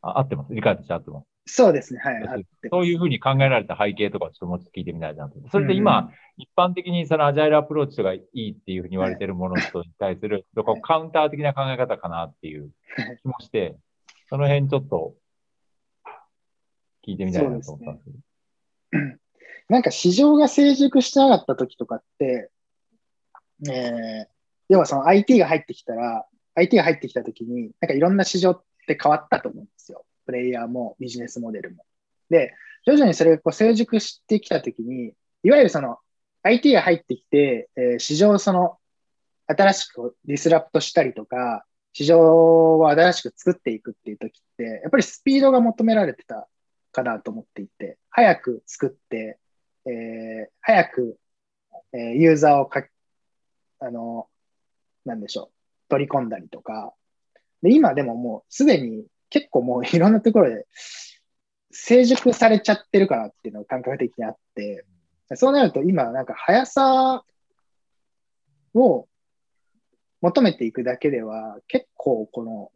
[0.00, 0.54] 合ってます？
[0.54, 2.00] 理解として合ってますそうですね。
[2.00, 2.46] はい。
[2.70, 5.36] そういうふうに考えられた背景とかちょっともうちょっと聞いてみたいなと。
[5.50, 12.70] それで今、うん、一般的にそのアジャイルアプローチとかいいっていうふうに言われてるものとに対する、はい、カウンター的な考え方かなっていう
[13.22, 13.76] 気もして、
[14.28, 15.14] その辺ちょっと
[17.06, 18.04] 聞いてみたいなと思ったんです
[18.90, 19.04] けど。
[19.04, 19.18] ね、
[19.68, 22.50] なんか市場が成熟してなかった時とかって、
[23.68, 24.26] えー、
[24.68, 26.26] 要はその IT が入ってきたら、
[26.56, 30.04] IT が入ってきた時に、なんかいろんな市場って変わったと思うんですよ。
[30.26, 31.84] プレイヤーもビジネスモデルも。
[32.28, 32.54] で、
[32.84, 35.98] 徐々にそれがこう成熟してきたときに、いわゆるその
[36.42, 38.78] IT が入ってきて、えー、市場をその
[39.46, 42.18] 新しくディスラプトしたりとか、市場
[42.78, 46.48] を新しく作っていくっていうときって、やっぱりスピードが求められてた
[46.92, 49.38] かなと思っていて、早く作って、
[49.86, 51.18] えー、早く、
[51.92, 52.86] えー、ユーザーをか、
[53.78, 54.28] あの、
[55.04, 56.92] なんでしょう、取り込んだりとか、
[57.62, 60.66] で今でももうすでに結構もういろんなところで
[61.70, 64.84] 成熟されちゃってるかなっていうのが感覚的にあって、
[65.34, 67.24] そうなると今なんか速さ
[68.74, 69.06] を
[70.22, 72.70] 求めていくだけでは結構この、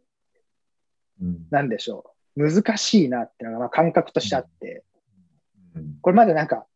[1.23, 4.85] うん、なんでしょう、難しいなっていうのがまあ感覚としてあって、
[6.03, 6.67] これまでなんか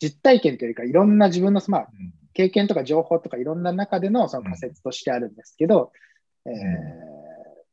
[0.00, 1.88] 実体験というかいろんな自分の、まあ、
[2.32, 5.92] 経験とか情報とかいろんな中でのその仮説としてあるんですけど、
[6.46, 7.21] えー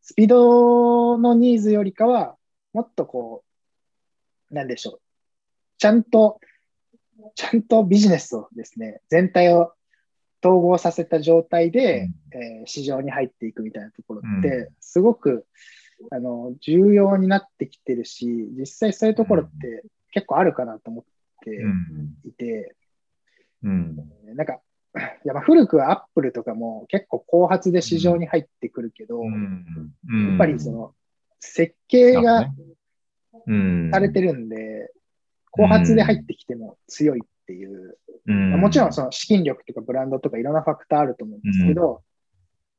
[0.09, 2.35] スピードのニーズよりかは、
[2.73, 3.43] もっとこ
[4.49, 5.01] う、なんでしょう。
[5.77, 6.39] ちゃんと、
[7.35, 9.71] ちゃんとビジネスをですね、全体を
[10.43, 15.45] 統合させた状態で、うん、えー、市場に入っていくみたいなところって、すごく、
[16.09, 18.25] あの、重要になってきてるし、
[18.57, 21.03] 実際そういうところって結構あるかなと思っ
[21.43, 21.51] て
[22.27, 22.75] いて、
[23.61, 23.95] うん、
[24.27, 24.59] うん、なんか、
[25.25, 29.65] やっぱ古くはアップルとかも結構後発で市場に入ってくるけど、うん。
[30.09, 30.93] うん、やっぱりその
[31.39, 32.47] 設計が
[33.91, 34.91] されてるんで、
[35.51, 37.97] 後発で入ってきても強いっていう、
[38.57, 42.03] もちろんその資金力とかブランドとかいろんなファクターあると思うんですけど、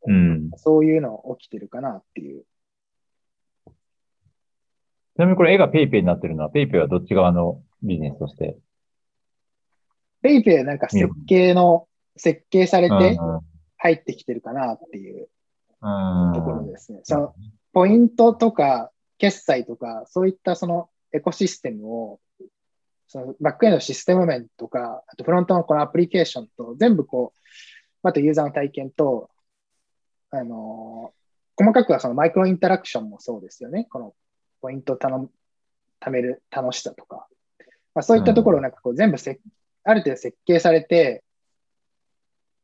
[0.07, 0.51] うん。
[0.57, 2.45] そういうの起きてるかなっていう。
[5.17, 8.57] ちなみにこれ絵が PayPay になってるのは PayPay はどっち側のビジネスとして
[10.23, 11.87] ？PayPay なんか設計の、
[12.17, 13.19] 設計されて
[13.79, 15.29] 入ってきてるかなっていう
[16.35, 17.01] ところですね。
[17.05, 17.35] その
[17.73, 22.21] ポイントとか決済とか、そういったそのエコシステムを、
[23.07, 29.31] そのバックエンドシステム面とか、あとフロントのこのアプリケーションと全部こう、あとユーザーの体験と、
[30.31, 33.87] あのー、細かくはそのマイクロインタラクションもそうですよね。
[33.91, 34.15] この
[34.63, 35.31] ポイントを頼む、
[36.01, 37.27] 貯める楽しさとか。
[37.95, 39.39] まあ、そういったところをなんかこう全部せ、
[39.85, 41.23] ある程度設計されて、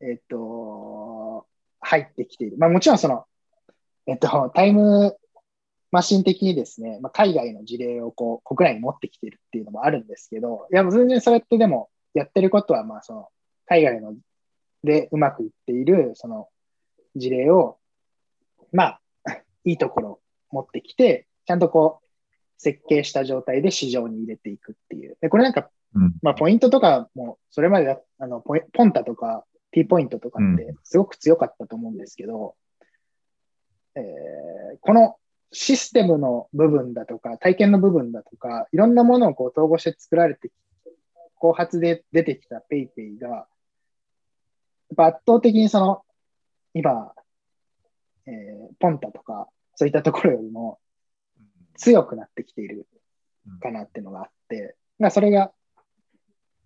[0.01, 1.47] えっ、と、
[1.81, 2.59] 入ってきている。
[2.59, 3.25] まあもちろんその、
[4.07, 5.17] えっと、タイム
[5.93, 13.29] マシン的にですね、まあ、海外の事例をこう国内に持ってきてるっていうのもあるんですけど、いや、全然それってでも、やってることは、まあ、その、
[13.67, 14.15] 海外の
[14.85, 16.49] でうまくいっている、その
[17.15, 17.79] 事例を、
[18.73, 19.01] まあ、
[19.65, 20.21] いいところ
[20.51, 22.07] 持ってきて、ちゃんとこう、
[22.59, 25.17] 設計した状態で市場に入れていくっていう。
[25.21, 25.71] で、これなんか、
[26.23, 29.47] まあ、ポイントとかも、それまであのポポンタとか
[29.77, 32.57] T ポイントとかってすごく強かったと思うんですけど、
[33.95, 35.17] うん、えー、この
[35.53, 40.51] システムの部分だとか、体験の部分だとか、いろんなものをこう統合して作られて、
[41.35, 43.47] 後発で出てきた PayPay が、やっ
[44.97, 46.03] ぱ圧倒的にその、
[46.73, 47.13] 今、
[48.25, 50.79] えー、ポンタとか、そういったところよりも
[51.77, 52.87] 強くなってきている
[53.61, 55.53] かなっていうのがあって、まあ、それが、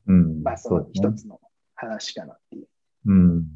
[0.06, 1.40] うん、まあ、その一つの
[1.74, 2.68] 話かなっていう。
[3.06, 3.46] うん。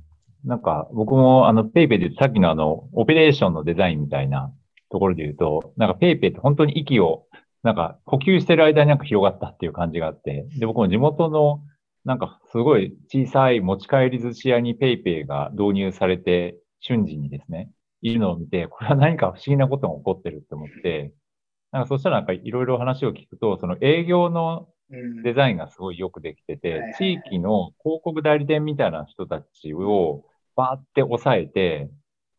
[0.45, 4.53] なんか、僕もあの、 PayPay でさっきのあの、オペレーションのデザインみたいな
[4.91, 7.27] ところで言うと、なんか PayPay って本当に息を、
[7.63, 11.63] なんか呼吸してる間になんか広がったっていう感じがあって、で、僕も地元の、
[12.05, 17.71] なんかすごい小さい持ち帰り寿司屋にペイペイが導入されて、瞬時にですね、
[18.03, 21.15] いるのを見て、これは何か不思議なことが起こってるって思って、
[21.73, 24.69] なんかそしたらなんかいろいろ話を聞くと、その営業の
[25.23, 30.25] デザインがすごいよくできてて、地域の広告代理店みたいな人たちを
[30.57, 31.91] バーって抑えて、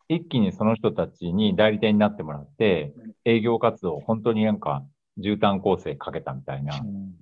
[0.08, 2.94] 一気にその人たちに代理店になってもらって、
[3.26, 4.84] 営業活動を本当になんか
[5.20, 6.74] 絨毯攻勢かけたみたいな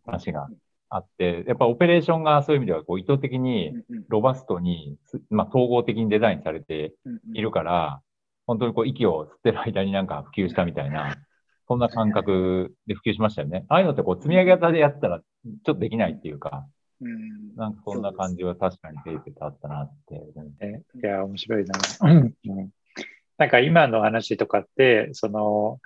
[0.06, 0.48] 話が
[0.90, 3.74] あって、やっぱオペレーションがそういう意味ではこう意図的に
[4.10, 4.98] ロバストに、
[5.30, 6.94] まあ、統合的にデザインされて
[7.34, 8.02] いるから、
[8.46, 11.18] 本当にこう息を吸ってる間になんか普及したみたいな、
[11.74, 13.66] そんな感覚で普及しましたよね。
[13.68, 16.68] ああいうのってこう積み上げ型でやったらちょっとできないっていうか、
[17.02, 20.16] うん、なんかそんな感じは確かにペイペイとあったなって。
[20.16, 21.74] いや、面白いな。
[23.40, 25.80] なんか今の話とかって、その、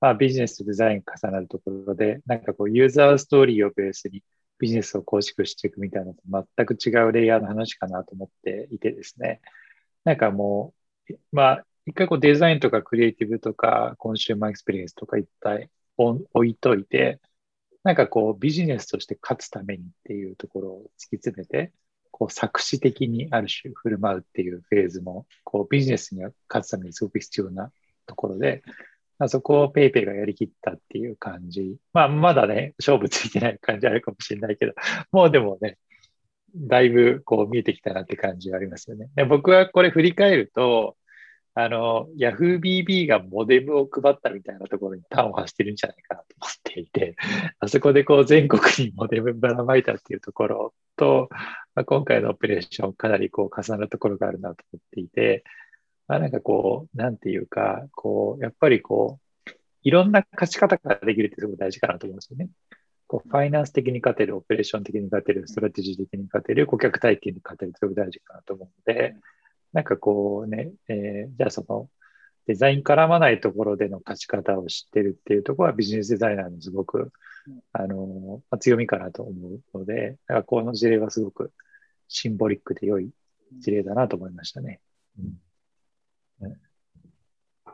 [0.00, 4.22] まあ、ビジネスとデザイン重なるところで、なんかこう、ユーザーストーリーをベースに
[4.58, 6.20] ビジネスを構築していくみたいなと
[6.56, 9.42] 全く違うレイヤーの話かなと思っていてですね。
[10.04, 10.72] なんかも
[11.10, 17.20] う、まあ、一回こうデザインとかクリエイティブとかコンシューマーエクスペリエンスとか一旦置いといて、
[17.82, 21.72] なんかこうビジネスとして勝つためにっていうところを突き詰めて、
[22.10, 27.70] こう策士的にある種振る舞うっていうフェーズも、こうビジネスには勝つためにすごく必要な
[28.06, 28.62] ところで、
[29.18, 31.76] あそこを PayPay がやりきったっていう感じ。
[31.92, 34.72] まあ、まだね、勝負ついてない感じあるかもしれないけど、
[35.12, 35.78] もうでもね、
[36.56, 39.10] だいぶこう見えてきたなって感じがありますよね。
[39.14, 40.96] で僕はこれ振り返ると、
[41.56, 47.16] あの、YahooBB がモデムを配ったみたいなところに端を発してるんじゃないかなと思っていて、
[47.60, 51.28] あそこでこう全国にモデムばらまいたっていうところと、
[51.74, 55.44] まあ、今回のオペレーションかなりこう重なるところがあるなと思っていて、
[56.08, 59.50] まあ、なんかこう、なんていうか、こう、やっぱりこう、
[59.82, 62.48] いろんな勝ち方ができるってすごく大事かなと思うんですよね。
[63.06, 69.14] こうファイナンス的に勝てる、オペレーション的に勝てる、ストラテジー的に勝てる、顧客体験に勝てるってすごく大事かなと思うので、
[69.74, 71.90] なんかこうね、えー、じゃあその
[72.46, 77.10] デザイン絡まないところでの勝ち方を知ってるっていうところはビジネスデザイナーのすごく、
[77.72, 81.52] あの、まあ、強みかなと思うので、だからこの事例はすごく
[82.06, 83.10] シンボリックで良い
[83.58, 84.80] 事例だなと思いましたね。
[85.18, 86.56] うん、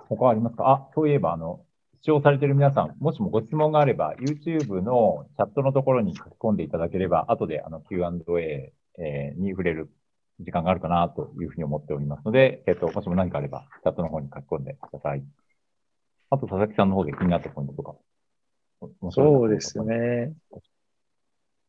[0.08, 0.70] 他ありますか？
[0.70, 1.64] あ、そういえば、あの、
[1.96, 8.72] 視聴されている皆さん、もしもご質問があれば、YouTube のチャットのところに書き込んでいただければ、後であの Q&A
[9.36, 9.90] に触れる
[10.40, 15.22] 時間があるかなというふうに思っておりますので、えっと、もしも何かあれば、チャットの方に書き込んでください。
[16.30, 17.94] あと、佐々木さんの方で気になったポイントとか。
[19.10, 20.32] そうですね。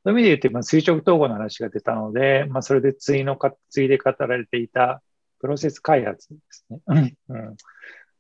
[0.04, 5.02] そういう意味で言って、まあ、垂直統合の話が出たので、まあ、それで次のか、次で語られていた
[5.40, 6.80] プロセス開発ですね。
[7.30, 7.56] うん、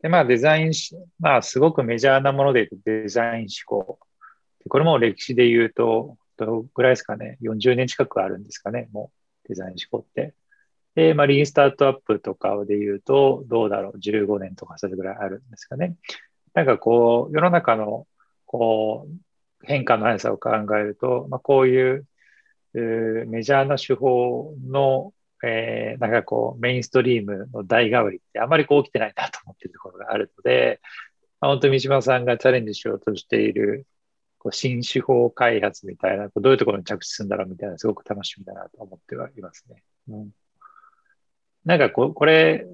[0.01, 3.99] で、まあ、デザインし、まあ、すごくメジャーなもので言うとデザイン思考。
[4.67, 9.11] これも歴史で言うと、どのぐらいですかね、40年近くあるんですかね、も
[9.45, 9.47] う。
[9.47, 10.33] デザイン思考って。
[10.95, 15.95] で、まあ、リーンスタートアップとかで言うと、どうだろう、15年とかそれぐらいあるんですかね。
[16.53, 18.07] なんかこう、世の中の、
[18.45, 22.07] こう、変化の速さを考えると、まあ、こういう、
[22.73, 25.13] メジャーな手法の、
[25.43, 30.79] えー、なんかこう、メインストリームの代替わりってあまりこう起きてないなと思ってるところがあるので、
[31.41, 33.87] まあ、本当に三島さんがチャレンジしようとしている、
[34.37, 39.83] こう新手法開発みたいな、どういうところに着地するんだろうみたいな、すごく楽しみだなと思ってはいますね。
[40.09, 40.29] うん、
[41.65, 42.65] なんかここれ、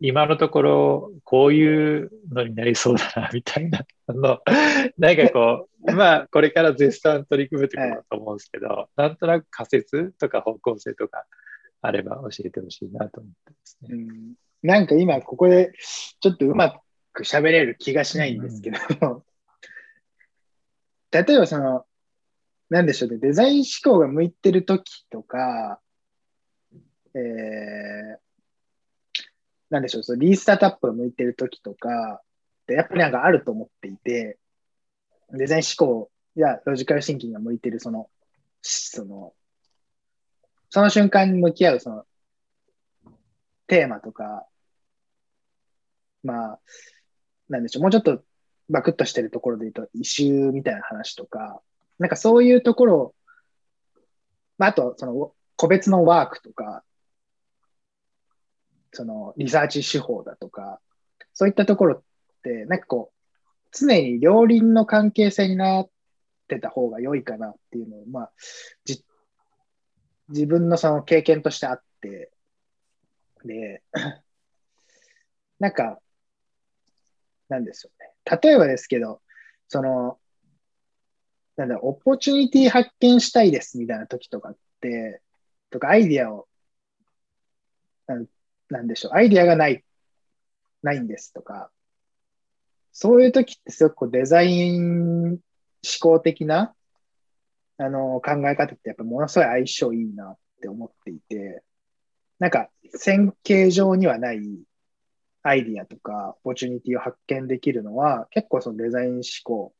[0.00, 3.86] 今のところ、こういうのになりそうだな、みたいな。
[4.08, 4.40] の、
[4.98, 11.24] なんかこう、 まあ、これから絶賛取り組むところだと思うんですけど、はい、なんとなく仮説とか方向性とか
[11.80, 13.88] あれば教えてほしいなと思ってますね。
[13.92, 14.34] うん。
[14.62, 15.72] なんか今、ここで
[16.20, 16.80] ちょっとうま
[17.12, 18.78] く喋れる気がしないんですけど、
[19.12, 19.22] うん、
[21.10, 21.86] 例えばその、
[22.68, 25.80] なんでしょうね、デザイン思考が向いてるときとか、
[27.14, 28.25] えー、
[29.70, 32.22] なんでしょう、そのリースタートアップが向いてる時とか、
[32.68, 34.38] やっぱりなんかあると思っていて、
[35.30, 38.08] デザイン思考やロジカルシンキングが向いてるその、
[38.62, 39.34] その、
[40.70, 42.04] その瞬間に向き合うその、
[43.66, 44.46] テーマとか、
[46.22, 46.60] まあ、
[47.48, 48.22] なんでしょう、もうちょっと
[48.68, 51.60] バクッとしてるところで言うと、異臭みたいな話とか、
[51.98, 53.14] なんかそういうところ、
[54.58, 56.84] まあ、あと、その、個別のワークとか、
[58.96, 60.80] そのリサーチ手法だとか、
[61.34, 62.02] そういったところっ
[62.42, 65.90] て、なんかこう、常に両輪の関係性になっ
[66.48, 68.32] てた方が良いかなっていうのを、まあ、
[68.86, 69.04] じ
[70.30, 72.30] 自分のその経験としてあって、
[73.44, 73.82] で、
[75.60, 76.00] なんか、
[77.50, 78.14] なんですよね。
[78.42, 79.20] 例えばですけど、
[79.68, 80.18] その、
[81.56, 85.20] なんだ、オポチュニティ発見したいですみたいな時とかって、
[85.68, 86.48] とかアイディアを
[88.70, 89.84] なんでしょう、アイディアがない、
[90.82, 91.70] ないんですとか、
[92.92, 95.38] そういう時ってすごくこうデザイン思
[96.00, 96.74] 考的な
[97.78, 101.62] あの考え方ってやっぱものすごい相性いいなって思っていて、
[102.38, 104.40] なんか線形上にはない
[105.42, 109.74] アイディアとか、オポチュニティを発見できるのは、結構そのデザイン思考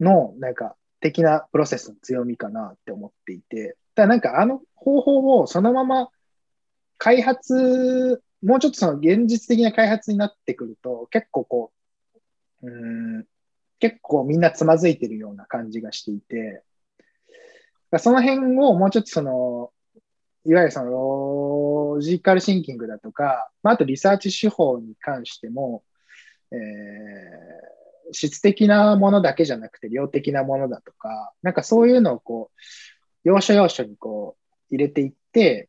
[0.00, 6.08] のなんか的なプロセスの強みかなって思っていて、だなんかあの方法をそのまま
[6.98, 11.72] 開発、もうちょっとその現実的な開発になってくると、結構こ
[12.62, 13.26] う、うん、
[13.78, 16.62] 結構みんなつまずいてるような感じがしていて、
[17.98, 19.70] その辺をもうちょっとその、
[20.46, 25.82] いわゆるそのロジカルシンキングだとか、まあ、あとリサーチ手法に関しても、
[26.50, 32.60] えー、質的なものだけじゃなくて量的なものだとか、なんかそういうのをこう、
[33.24, 34.36] 要所要所にこ
[34.70, 35.68] う入れていって、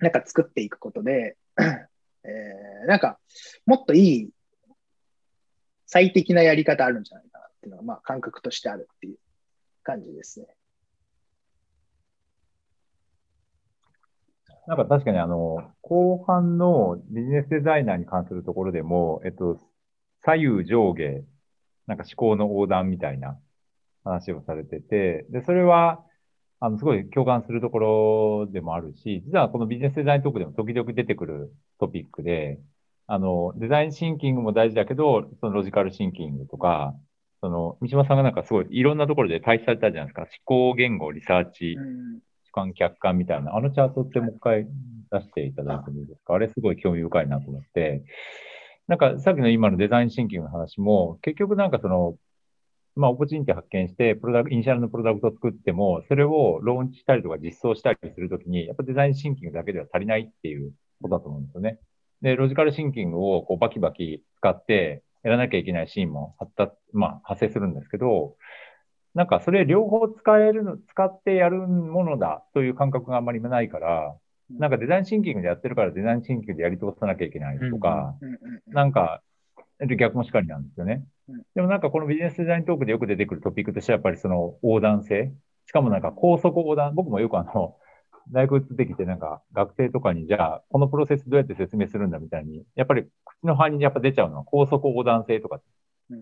[0.00, 1.36] なんか作っていくことで、
[2.24, 3.18] えー、なんか、
[3.66, 4.30] もっといい、
[5.86, 9.18] 最適なやり方あるんじゃないかなっていうのが、まあ、感覚としてあるっていう
[9.82, 10.46] 感じですね。
[14.66, 19.58] なんか確かにあの、後半のビジネスデザイナーに関するところでも、えっと、
[20.22, 21.24] 左右上下、
[21.86, 23.38] なんか思考の横断みたいな
[24.04, 26.04] 話をされてて、で、それは、
[26.60, 32.60] あの、すごい共感するところでもあるし、実はこのビジネスデザイントークでも時々出てくるトピックで、
[33.06, 36.94] あの、デザインシンキングも大事だけど、そのロジカルシンキングとか、
[37.40, 40.22] その、三島さんがなんかすごいいろんなところで対比されたじゃないですか。
[40.22, 40.28] 思
[40.70, 41.76] 考言語、リサーチ、
[42.44, 43.56] 主観、客観みたいな。
[43.56, 44.66] あのチャートってもう一回
[45.10, 46.34] 出していただいてもいいですか？
[46.34, 48.04] あれすごい興味深いなと思って。
[48.86, 52.16] なんかさっきの今のデザインシンキングの話も、結局なんかその、
[52.96, 60.72] まあ、オポチュニティ発見して、プロダクイニシャルのプロダクトを作っても、それをローンチしたりとか実装したりするときに、やっぱデザインシンキングだけでは足りないっていう
[61.02, 61.78] ことだと思うんですよね。
[62.22, 68.36] で、ロジカルシンキングをこうバキバキ使ってやらなきゃいけないシーンも発達、まあ、発生するんですけど、
[69.14, 74.16] なんかそれ両方使えるの、使ってやるものだという感覚があんまりないから、
[74.50, 78.16] なんかデザインシンキングでやってるからデザインシンキングでやり通さなきゃいけないとか、
[78.68, 79.22] なんか
[79.98, 81.04] 逆もしかりなんですよね。
[81.54, 85.32] でもなんかこのビジネスデザイントークでよく出てくるトピックとしてはやっぱりその横断性。
[85.66, 87.76] しかもなんか高速横断、僕もよくあの、
[88.32, 95.60] 大学出てきてなんか学生とかにじゃあこのプロセスどうやって説明するんだみたいに、やっぱり口の範囲にやっぱ出ちゃうのは高速横断性とか。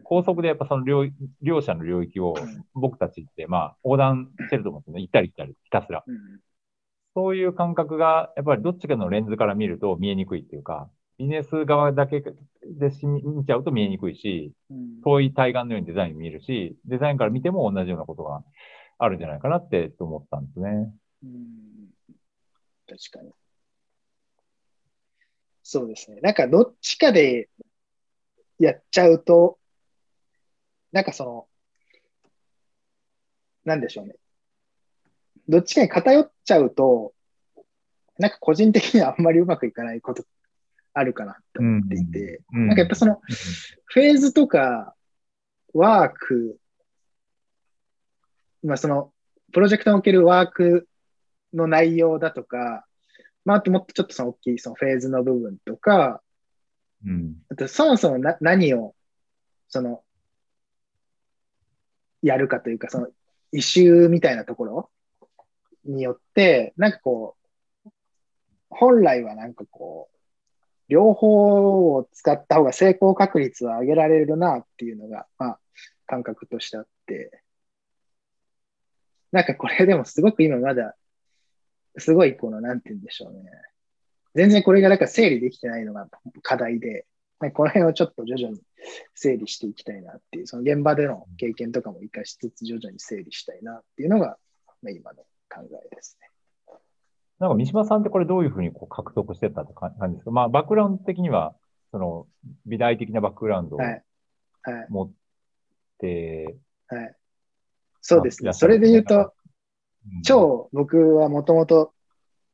[0.05, 1.07] 高速でやっぱその両
[1.41, 2.35] 両者の領域を
[2.75, 5.01] 僕たちってまあ横断してると思うんですね。
[5.01, 6.05] 行ったり来たり、ひたすら。
[7.15, 12.35] そういう感覚がやっぱりどっちかのレンズから見ると見えにくいっていうか、ビジネス側だけで
[13.03, 14.53] 見ちゃうと見えにくいし、
[15.05, 18.45] 遠い対岸のようにデザイン見えるし、デザインから見ても同じようなことが
[18.99, 20.93] あるんじゃないかなって思ったんですね。
[22.89, 23.33] 確かに。
[25.64, 26.21] そうですね。
[26.21, 27.49] なんかどっちかで
[28.61, 29.59] やっちゃうと、
[30.93, 31.49] なんかその、
[33.64, 34.14] なんでしょうね。
[35.49, 37.12] どっちかに偏っちゃうと、
[38.19, 40.25] なんか個人的にはあんまりうまくいかないこと
[40.99, 43.21] あるかなって思っていて、うん、なんかやっぱその、
[43.87, 44.95] フェーズとか、
[45.73, 46.59] ワーク、
[48.63, 49.13] まあその、
[49.53, 50.89] プロジェクトにおけるワーク
[51.55, 52.87] の内容だとか、
[53.45, 56.23] まあ、あともっとちょっとその大きいそのフェーズの部分とか、
[57.07, 58.95] うん、あとそもそもな何を、
[59.69, 60.03] その、
[62.23, 63.09] やるかというか、その、
[63.53, 64.91] 異臭みたいなところ
[65.85, 67.37] によって、なんかこ
[67.87, 67.91] う、
[68.71, 70.18] 本来はなんかこう、
[70.89, 75.61] 両方を使った方が成功確率は上げられるなっていうのが、まあ、
[76.07, 77.43] 感覚としてあって、
[79.30, 80.97] なんかこれでもすごく今まだ、
[81.99, 83.51] すごいこの、なんて言うんでしょうね。
[84.34, 86.09] 全然これがなんか整理できてないのが
[86.43, 87.07] 課題で、
[87.55, 88.61] この辺をちょっと徐々に
[89.14, 94.39] 整理していきたいなっていう、その現場での経験とかも活かしつつ徐々に整理したいなっていうのが、
[94.82, 96.28] まあ、今の考えですね。
[97.39, 100.30] なんか三島さんってこれどういうふうにこう獲得してたって感じですか？
[100.32, 101.55] まあ、バックグラウンド的には、
[101.93, 102.26] その、
[102.66, 103.80] 美大的なバックグラウンドを
[104.89, 105.11] 持っ
[105.99, 106.59] て、
[106.89, 107.03] はい。
[107.03, 107.16] はい、
[108.01, 108.53] そうですね。
[108.53, 109.32] それで言うと、
[110.24, 111.93] 超僕はもともと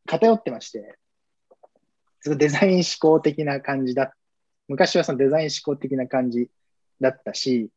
[0.06, 0.98] 偏ってまして、
[2.20, 4.14] そのデザイン思考的な感じだ。
[4.68, 6.50] 昔はそのデザイン思考的な感じ
[7.00, 7.70] だったし、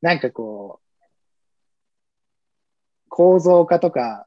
[0.00, 0.86] なんかこう、
[3.08, 4.26] 構造化とか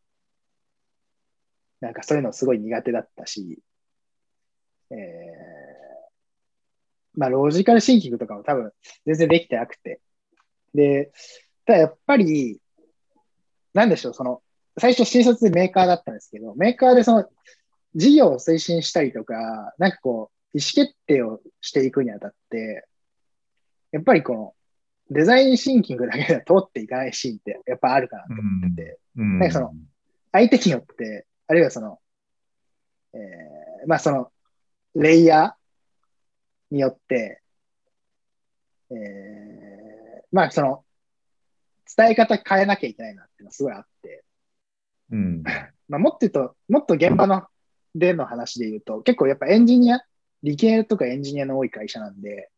[1.83, 3.59] なんかそういうのすごい苦手だったし、
[4.89, 4.97] えー、
[7.15, 8.71] まあ、ロジカルシンキングとかも多分
[9.05, 9.99] 全然できてなくて。
[10.73, 11.11] で、
[11.65, 12.61] ただやっぱり、
[13.73, 14.41] なんでしょう、その、
[14.79, 17.25] 最初新卒でメーカーだったんですけど、メーカーでその、
[17.95, 22.87] 事業を推進したりとか、なんかこう、意思決定をしていくにあたって、
[23.91, 24.53] やっぱりこの、
[25.09, 29.73] デザインシンキングだけでは通っていかないシーンってやっぱあるかなと思ってて、うん、なんかその、
[30.31, 31.99] 相手によってあるいはその、
[33.13, 34.31] えー、まあその、
[34.95, 37.41] レイヤーによって、
[38.91, 40.83] えー、まあその、
[41.95, 44.23] 伝え方変えなきゃいけないなっていうのはすごいあって、
[45.11, 45.43] うん。
[45.89, 47.47] まあもっと言うと、もっと現場の
[47.95, 50.01] での話で言うと、結構やっぱエンジニア、
[50.41, 52.49] 理系とかエンジニアの多い会社なんで、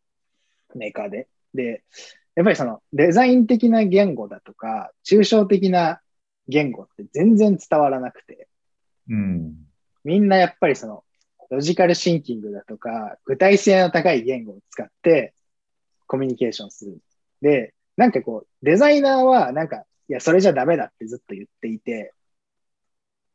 [0.76, 1.28] メーカーで。
[1.54, 1.84] で、
[2.36, 6.02] やっぱりそのデザイン的な言語だとか、抽象的な
[6.48, 8.48] 言語って全然伝わらなくて、
[9.10, 9.56] うん、
[10.04, 11.04] みんなやっぱりその、
[11.50, 15.34] ロジカルシンキングだとか、具体性の高い言語を使って
[16.08, 16.98] コミュニケーションする。
[17.42, 22.14] で、なんかこう、デザイナーはなんか、いや、それじゃダメだってずっと言っていて、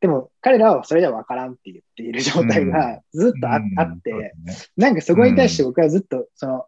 [0.01, 4.33] でも彼らはそれじゃわからんって言っている状態がずっとあ,、あって、
[4.75, 6.65] なんかそこに対して僕はずっと、その、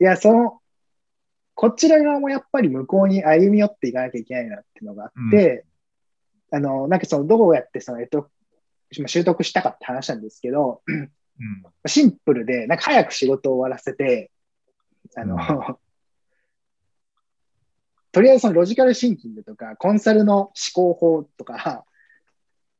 [0.00, 0.60] いや、その、
[1.54, 5.64] こちら側もやっぱり向こうに歩み寄っていかなきゃいけないなっていうのがあって、
[6.52, 8.30] あの、なんかその、どうやってその、えっと、
[8.92, 11.10] 習得したかって話なんですけど、うん、
[11.86, 14.30] シンプルで、なんか早く仕事を終わらせて、
[15.16, 15.40] あの、うん、
[18.12, 21.84] とりあえずそのロジカルシンキングとか、コンサルの思考法とか、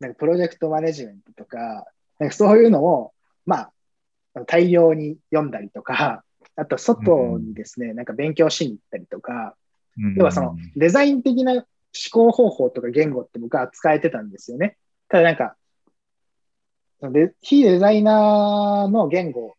[0.00, 1.86] なんかプロジェクトマネジメントとか、
[2.18, 3.12] なんかそういうのを、
[3.46, 3.72] まあ、
[4.46, 6.24] 大量に読んだりとか、
[6.56, 9.54] あと外にですね、うん、なんか勉強しに行ったりとか、
[9.96, 11.64] うん、要はそのデザイン的な思
[12.10, 14.76] 考方法とか言語って僕は使えてたんですよね。
[15.08, 15.56] ただなんか、
[17.00, 19.56] で非デザイナーの言語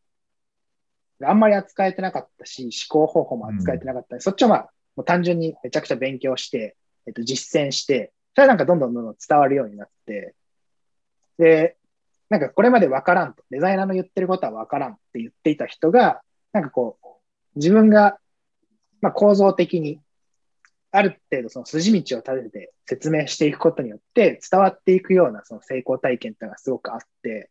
[1.20, 2.72] があんまり扱えてなかったし、思
[3.06, 6.76] 考方法も扱えてなかった、うん、そっちはまあ、もう単純にめちゃくちゃ勉強して、
[7.08, 10.36] えっと、実践して、それはなんかどんどんどんどん伝わるようになって、
[11.38, 11.78] で、
[12.30, 16.22] なんかこれまでわからんと、デザイナーの言ってることはわからんって言っていた人が、
[16.54, 17.08] なんかこう、
[17.56, 18.18] 自分が、
[19.02, 20.00] まあ構造的に、
[20.92, 27.50] ある程度その筋道を立てて説明していくことによって伝わっていくようなその成功体験っていうのがすごくあって、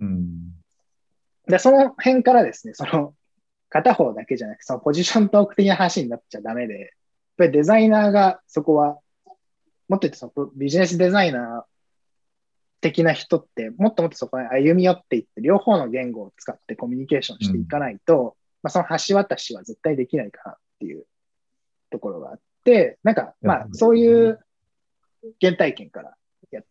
[0.00, 0.52] うん、
[1.50, 3.14] で、その辺からですね、その
[3.68, 6.88] 片方だけじゃなくて、そのポジショントーク的な話になっちゃダメで、やっ
[7.36, 8.98] ぱりデザイナーがそこは、
[9.88, 11.70] もっと言ってそのビジネスデザイナー
[12.80, 18.26] 的な人って、もっともっとそこに歩み寄っていって、両方の言語を使ってコミュニケーションしていかないと、うん、
[18.62, 21.04] まあ、その橋渡しは絶対できないかなっていう
[21.90, 24.38] ところがあって、なんか、まあ、そういう
[25.40, 26.14] 原体験から
[26.50, 26.62] や、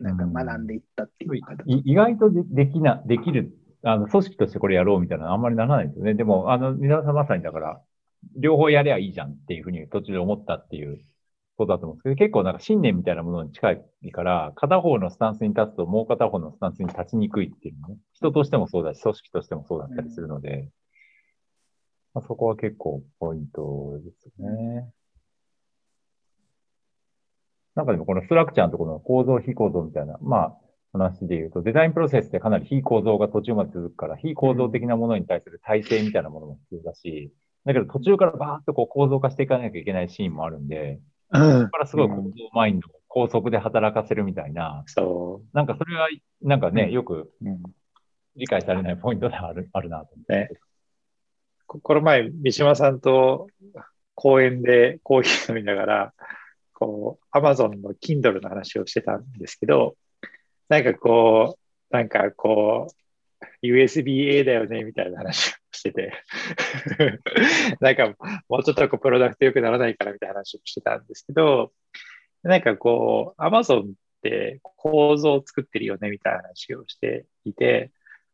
[0.00, 3.52] なんか学んでいったっていう形、うん、意外とでできな、できる、
[3.82, 6.14] あの、組織としてこれやろうみたいなのあんまりならないですよね。
[6.14, 7.80] でも、あの、皆さんまさにだから、
[8.36, 11.04] 両方やればいいじゃんっていうふうに途中で思ったっていう
[11.58, 20.68] そうだと思うんですけど、結構なんか信念みたいなものに近いから、片方のスタンスに立つともう片方のスタンスに立ちにくいっていうのね、人としてもそうだし、組織としてもそうだったりするので、
[22.14, 24.90] まあ、そこは結構ポイントですね。
[27.74, 30.58] なんかでもこのストラクチャーのところの構造、非構造みたいな、まあ
[30.92, 37.32] 話で言うと、デザインプロセスってかなり非構造が途中まで続くから、非構造的なものに対する体制みたいなものも必要だし、
[37.64, 41.00] だけど途中からバーッとこう構造化していかなきゃいけないシーンもあるんで、
[41.32, 45.56] うん、そこからすごい構造マインドを高速で働かせるみたいな、そう。
[45.56, 46.08] なんかそれは、
[46.42, 47.32] なんかね、よく
[48.36, 50.60] 理解されないポイントであるあるなと思って。
[51.80, 53.48] この前、三島さんと
[54.14, 56.14] 公園でコーヒー飲みながら、
[56.74, 59.96] こう、アマゾンの Kindle の話をしてたんですけど、
[60.68, 62.88] なんかこう、なんかこ
[63.62, 66.12] う、USB-A だよね、みたいな話をしてて。
[67.80, 68.14] なんか
[68.48, 71.72] もうちょっとこうプロダクト良くならないからみたいな話をしてたんですけど、
[72.42, 73.92] なんかこう、Amazon っ
[74.22, 77.90] て構造を作ってるよね、みたいな話をしていて、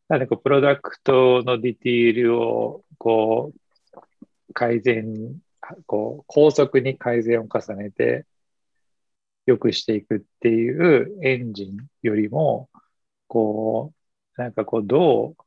[0.08, 3.52] なんかこう、プロダクトのディティールをこ
[4.48, 5.40] う、改善、
[5.86, 8.26] こう、高速に改善を重ねて、
[9.46, 12.70] 良くしていくっていうエンジンよりも、
[13.28, 13.92] こ
[14.38, 15.44] う、なんかこう、どう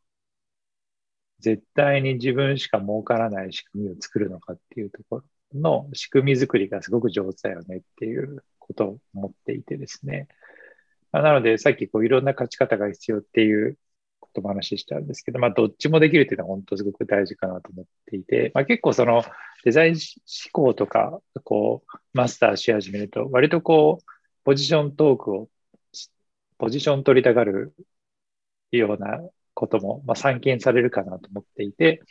[1.41, 10.27] 絶対に自分しか儲からない仕組みを作るのかっていうところの仕組み作りがすごく上手だよねっていうことを思っていてですね。
[11.11, 13.77] なので、さっきこういろんな勝ち方が必要っていう
[14.33, 19.23] とも話したんですけど、まあ、どっちもできるっていうのは本当すごく大事かなと思っていて、まあ、結構その
[19.63, 19.99] デザイン思
[20.51, 24.05] 考とか、こう、マスターし始めると、割とこう、
[24.43, 25.49] ポジショントークを、
[26.57, 27.73] ポジション取りたがる
[28.71, 29.21] ような
[29.53, 32.01] ことも、まあ、散見されるかなと思っていて、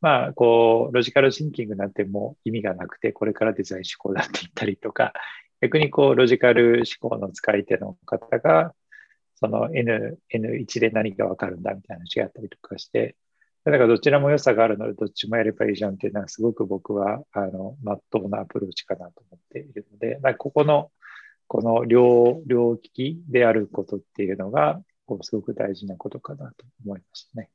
[0.00, 5.12] まあ、こう、ロジカルシンキングなんてもう意味がなくて、これからデザイン思考だって言ったりとか、
[5.60, 8.74] 逆にこう、ロジカル思考の使い手の方が、
[9.42, 13.16] その N、N1 で何がわかるんだみたいな話があったりとかして、
[13.64, 20.90] だからどちらも良さがあるので、どっちもやればいいじゃんっていうのは、すごく僕は、あの、まっとうなアプローチかなと思っているので、ここの、
[21.48, 27.50] この両、両利きであることっていうのが、こうすごく大事なことかなと思いましたね。